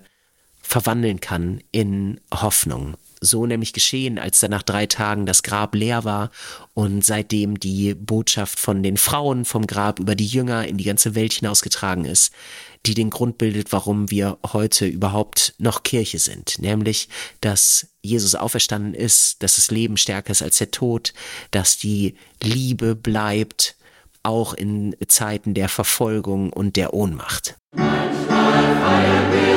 verwandeln 0.61 1.19
kann 1.19 1.61
in 1.73 2.21
Hoffnung. 2.33 2.95
So 3.23 3.45
nämlich 3.45 3.71
geschehen, 3.71 4.17
als 4.17 4.39
dann 4.39 4.49
nach 4.49 4.63
drei 4.63 4.87
Tagen 4.87 5.27
das 5.27 5.43
Grab 5.43 5.75
leer 5.75 6.03
war 6.03 6.31
und 6.73 7.05
seitdem 7.05 7.59
die 7.59 7.93
Botschaft 7.93 8.59
von 8.59 8.81
den 8.81 8.97
Frauen 8.97 9.45
vom 9.45 9.67
Grab 9.67 9.99
über 9.99 10.15
die 10.15 10.25
Jünger 10.25 10.67
in 10.67 10.77
die 10.77 10.83
ganze 10.83 11.13
Welt 11.13 11.33
hinausgetragen 11.33 12.05
ist, 12.05 12.33
die 12.87 12.95
den 12.95 13.11
Grund 13.11 13.37
bildet, 13.37 13.71
warum 13.71 14.09
wir 14.09 14.39
heute 14.51 14.87
überhaupt 14.87 15.53
noch 15.59 15.83
Kirche 15.83 16.17
sind, 16.17 16.57
nämlich, 16.59 17.09
dass 17.41 17.87
Jesus 18.01 18.33
auferstanden 18.33 18.95
ist, 18.95 19.43
dass 19.43 19.57
das 19.57 19.69
Leben 19.69 19.97
stärker 19.97 20.31
ist 20.31 20.41
als 20.41 20.57
der 20.57 20.71
Tod, 20.71 21.13
dass 21.51 21.77
die 21.77 22.15
Liebe 22.41 22.95
bleibt, 22.95 23.75
auch 24.23 24.53
in 24.53 24.95
Zeiten 25.07 25.53
der 25.53 25.69
Verfolgung 25.69 26.51
und 26.51 26.75
der 26.75 26.93
Ohnmacht. 26.93 27.55
Manchmal 27.75 28.75
feiern 28.81 29.31
wir 29.31 29.50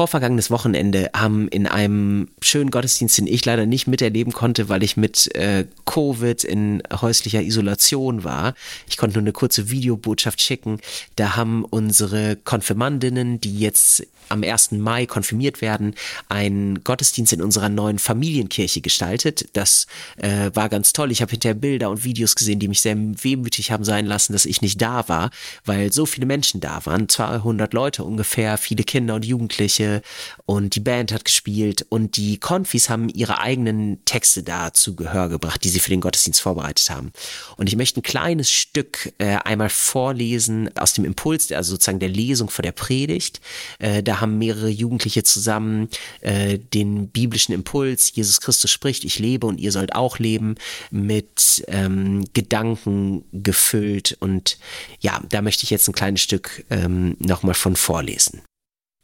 vorvergangenes 0.00 0.50
Wochenende 0.50 1.10
haben 1.14 1.46
in 1.48 1.66
einem 1.66 2.28
schönen 2.40 2.70
Gottesdienst, 2.70 3.18
den 3.18 3.26
ich 3.26 3.44
leider 3.44 3.66
nicht 3.66 3.86
miterleben 3.86 4.32
konnte, 4.32 4.70
weil 4.70 4.82
ich 4.82 4.96
mit 4.96 5.34
äh, 5.34 5.66
Covid 5.84 6.42
in 6.42 6.82
häuslicher 6.90 7.42
Isolation 7.42 8.24
war. 8.24 8.54
Ich 8.88 8.96
konnte 8.96 9.18
nur 9.18 9.24
eine 9.24 9.32
kurze 9.32 9.68
Videobotschaft 9.68 10.40
schicken. 10.40 10.80
Da 11.16 11.36
haben 11.36 11.66
unsere 11.66 12.36
Konfirmandinnen, 12.36 13.42
die 13.42 13.58
jetzt 13.58 14.06
am 14.30 14.42
1. 14.42 14.72
Mai 14.72 15.06
konfirmiert 15.06 15.60
werden, 15.60 15.94
einen 16.28 16.82
Gottesdienst 16.84 17.32
in 17.32 17.42
unserer 17.42 17.68
neuen 17.68 17.98
Familienkirche 17.98 18.80
gestaltet. 18.80 19.48
Das 19.52 19.86
äh, 20.16 20.50
war 20.54 20.68
ganz 20.68 20.92
toll. 20.92 21.10
Ich 21.10 21.22
habe 21.22 21.30
hinterher 21.30 21.54
Bilder 21.54 21.90
und 21.90 22.04
Videos 22.04 22.34
gesehen, 22.34 22.58
die 22.58 22.68
mich 22.68 22.80
sehr 22.80 22.96
wehmütig 22.96 23.70
haben 23.70 23.84
sein 23.84 24.06
lassen, 24.06 24.32
dass 24.32 24.46
ich 24.46 24.62
nicht 24.62 24.80
da 24.80 25.08
war, 25.08 25.30
weil 25.64 25.92
so 25.92 26.06
viele 26.06 26.26
Menschen 26.26 26.60
da 26.60 26.84
waren. 26.86 27.08
200 27.08 27.72
Leute 27.72 28.04
ungefähr, 28.04 28.58
viele 28.58 28.84
Kinder 28.84 29.14
und 29.14 29.24
Jugendliche 29.24 30.02
und 30.46 30.74
die 30.74 30.80
Band 30.80 31.12
hat 31.12 31.24
gespielt 31.24 31.86
und 31.88 32.16
die 32.16 32.38
Konfis 32.38 32.88
haben 32.88 33.08
ihre 33.08 33.38
eigenen 33.38 34.04
Texte 34.04 34.42
da 34.42 34.72
zu 34.72 34.94
Gehör 34.94 35.28
gebracht, 35.28 35.64
die 35.64 35.68
sie 35.68 35.80
für 35.80 35.90
den 35.90 36.00
Gottesdienst 36.00 36.40
vorbereitet 36.40 36.90
haben. 36.90 37.12
Und 37.56 37.68
ich 37.68 37.76
möchte 37.76 38.00
ein 38.00 38.02
kleines 38.02 38.50
Stück 38.50 39.12
äh, 39.18 39.36
einmal 39.44 39.70
vorlesen 39.70 40.70
aus 40.76 40.92
dem 40.92 41.04
Impuls, 41.04 41.50
also 41.52 41.72
sozusagen 41.72 41.98
der 41.98 42.08
Lesung 42.08 42.50
vor 42.50 42.62
der 42.62 42.72
Predigt. 42.72 43.40
Äh, 43.78 44.02
da 44.02 44.19
haben 44.20 44.38
mehrere 44.38 44.68
Jugendliche 44.68 45.22
zusammen 45.22 45.88
äh, 46.20 46.58
den 46.58 47.08
biblischen 47.08 47.52
Impuls, 47.52 48.12
Jesus 48.14 48.40
Christus 48.40 48.70
spricht, 48.70 49.04
ich 49.04 49.18
lebe 49.18 49.46
und 49.46 49.58
ihr 49.58 49.72
sollt 49.72 49.94
auch 49.94 50.18
leben, 50.18 50.56
mit 50.90 51.64
ähm, 51.68 52.24
Gedanken 52.32 53.24
gefüllt. 53.32 54.16
Und 54.20 54.58
ja, 55.00 55.20
da 55.28 55.42
möchte 55.42 55.64
ich 55.64 55.70
jetzt 55.70 55.88
ein 55.88 55.94
kleines 55.94 56.20
Stück 56.20 56.64
ähm, 56.70 57.16
nochmal 57.18 57.54
von 57.54 57.76
vorlesen 57.76 58.42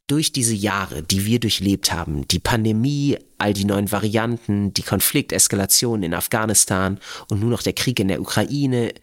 durch 0.07 0.31
diese 0.31 0.55
Jahre, 0.55 1.03
die 1.03 1.27
wir 1.27 1.41
durchlebt 1.41 1.93
haben, 1.93 2.27
die 2.29 2.39
Pandemie, 2.39 3.19
all 3.39 3.53
die 3.53 3.65
neuen 3.65 3.91
Varianten, 3.91 4.73
die 4.73 4.83
Konflikteskalation 4.83 6.03
in 6.03 6.15
Afghanistan 6.15 7.01
und 7.29 7.41
nun 7.41 7.51
noch 7.51 7.63
der 7.63 7.73
Krieg 7.73 7.99
in 7.99 8.09
der 8.09 8.21
Ukraine, 8.21 8.95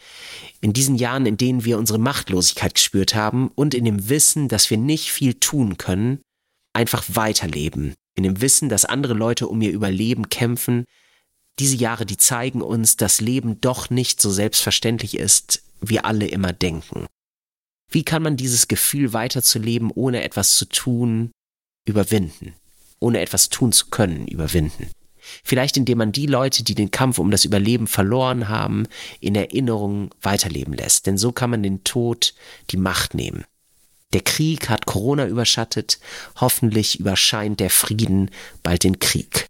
in 0.61 0.71
diesen 0.71 0.95
Jahren, 0.95 1.25
in 1.25 1.37
denen 1.37 1.65
wir 1.65 1.77
unsere 1.77 1.99
Machtlosigkeit 1.99 2.75
gespürt 2.75 3.15
haben 3.15 3.51
und 3.53 3.73
in 3.73 3.85
dem 3.85 4.07
Wissen, 4.07 4.47
dass 4.47 4.69
wir 4.69 4.77
nicht 4.77 5.11
viel 5.11 5.33
tun 5.33 5.77
können, 5.77 6.21
einfach 6.71 7.03
weiterleben, 7.09 7.95
in 8.15 8.23
dem 8.23 8.41
Wissen, 8.41 8.69
dass 8.69 8.85
andere 8.85 9.13
Leute 9.13 9.47
um 9.47 9.61
ihr 9.61 9.71
Überleben 9.71 10.29
kämpfen, 10.29 10.85
diese 11.59 11.75
Jahre, 11.75 12.05
die 12.05 12.17
zeigen 12.17 12.61
uns, 12.61 12.97
dass 12.97 13.21
Leben 13.21 13.61
doch 13.61 13.89
nicht 13.89 14.21
so 14.21 14.31
selbstverständlich 14.31 15.17
ist, 15.17 15.63
wie 15.81 15.99
alle 15.99 16.27
immer 16.27 16.53
denken. 16.53 17.05
Wie 17.93 18.03
kann 18.03 18.23
man 18.23 18.37
dieses 18.37 18.67
Gefühl 18.67 19.13
weiterzuleben, 19.13 19.91
ohne 19.93 20.23
etwas 20.23 20.55
zu 20.55 20.65
tun, 20.65 21.31
überwinden? 21.85 22.55
Ohne 22.99 23.21
etwas 23.21 23.49
tun 23.49 23.71
zu 23.71 23.87
können, 23.91 24.27
überwinden? 24.27 24.89
Vielleicht 25.43 25.77
indem 25.77 25.99
man 25.99 26.11
die 26.11 26.25
Leute, 26.25 26.63
die 26.63 26.73
den 26.73 26.89
Kampf 26.89 27.19
um 27.19 27.29
das 27.29 27.45
Überleben 27.45 27.85
verloren 27.85 28.49
haben, 28.49 28.87
in 29.19 29.35
Erinnerung 29.35 30.09
weiterleben 30.21 30.73
lässt. 30.73 31.05
Denn 31.05 31.19
so 31.19 31.31
kann 31.31 31.51
man 31.51 31.61
den 31.61 31.83
Tod 31.83 32.33
die 32.71 32.77
Macht 32.77 33.13
nehmen. 33.13 33.45
Der 34.13 34.21
Krieg 34.21 34.69
hat 34.69 34.87
Corona 34.87 35.27
überschattet, 35.27 35.99
hoffentlich 36.41 36.99
überscheint 36.99 37.59
der 37.59 37.69
Frieden 37.69 38.31
bald 38.63 38.83
den 38.83 38.97
Krieg. 38.97 39.45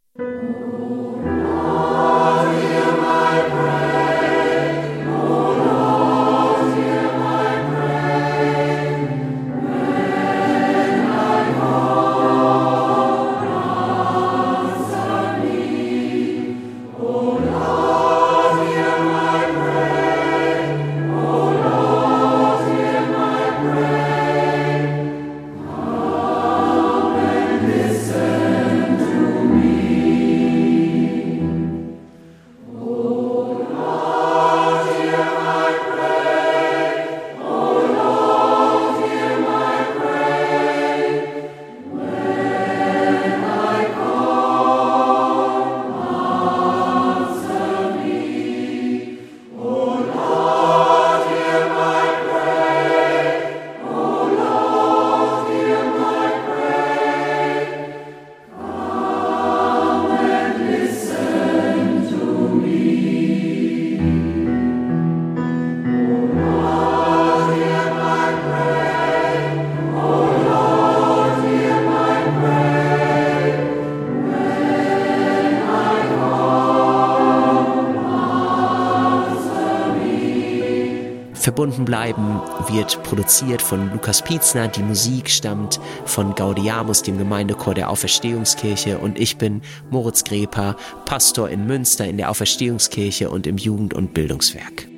Verbunden 81.64 81.86
bleiben 81.86 82.42
wird 82.68 83.02
produziert 83.04 83.62
von 83.62 83.90
Lukas 83.94 84.22
Pietzner, 84.22 84.68
die 84.68 84.84
Musik 84.84 85.30
stammt 85.30 85.80
von 86.04 86.36
Gaudiamus, 86.36 87.04
dem 87.04 87.18
Gemeindechor 87.18 87.74
der 87.74 87.90
Auferstehungskirche 87.90 88.98
und 88.98 89.18
ich 89.18 89.38
bin 89.38 89.62
Moritz 89.90 90.26
Greper, 90.26 90.76
Pastor 91.06 91.50
in 91.50 91.66
Münster 91.66 92.06
in 92.06 92.18
der 92.18 92.32
Auferstehungskirche 92.32 93.30
und 93.30 93.48
im 93.48 93.56
Jugend- 93.56 93.94
und 93.94 94.14
Bildungswerk. 94.14 94.90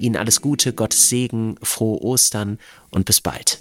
Ihnen 0.00 0.16
alles 0.16 0.40
Gute, 0.40 0.72
Gottes 0.72 1.08
Segen, 1.08 1.54
frohe 1.62 2.02
Ostern 2.02 2.58
und 2.90 3.04
bis 3.04 3.20
bald. 3.20 3.60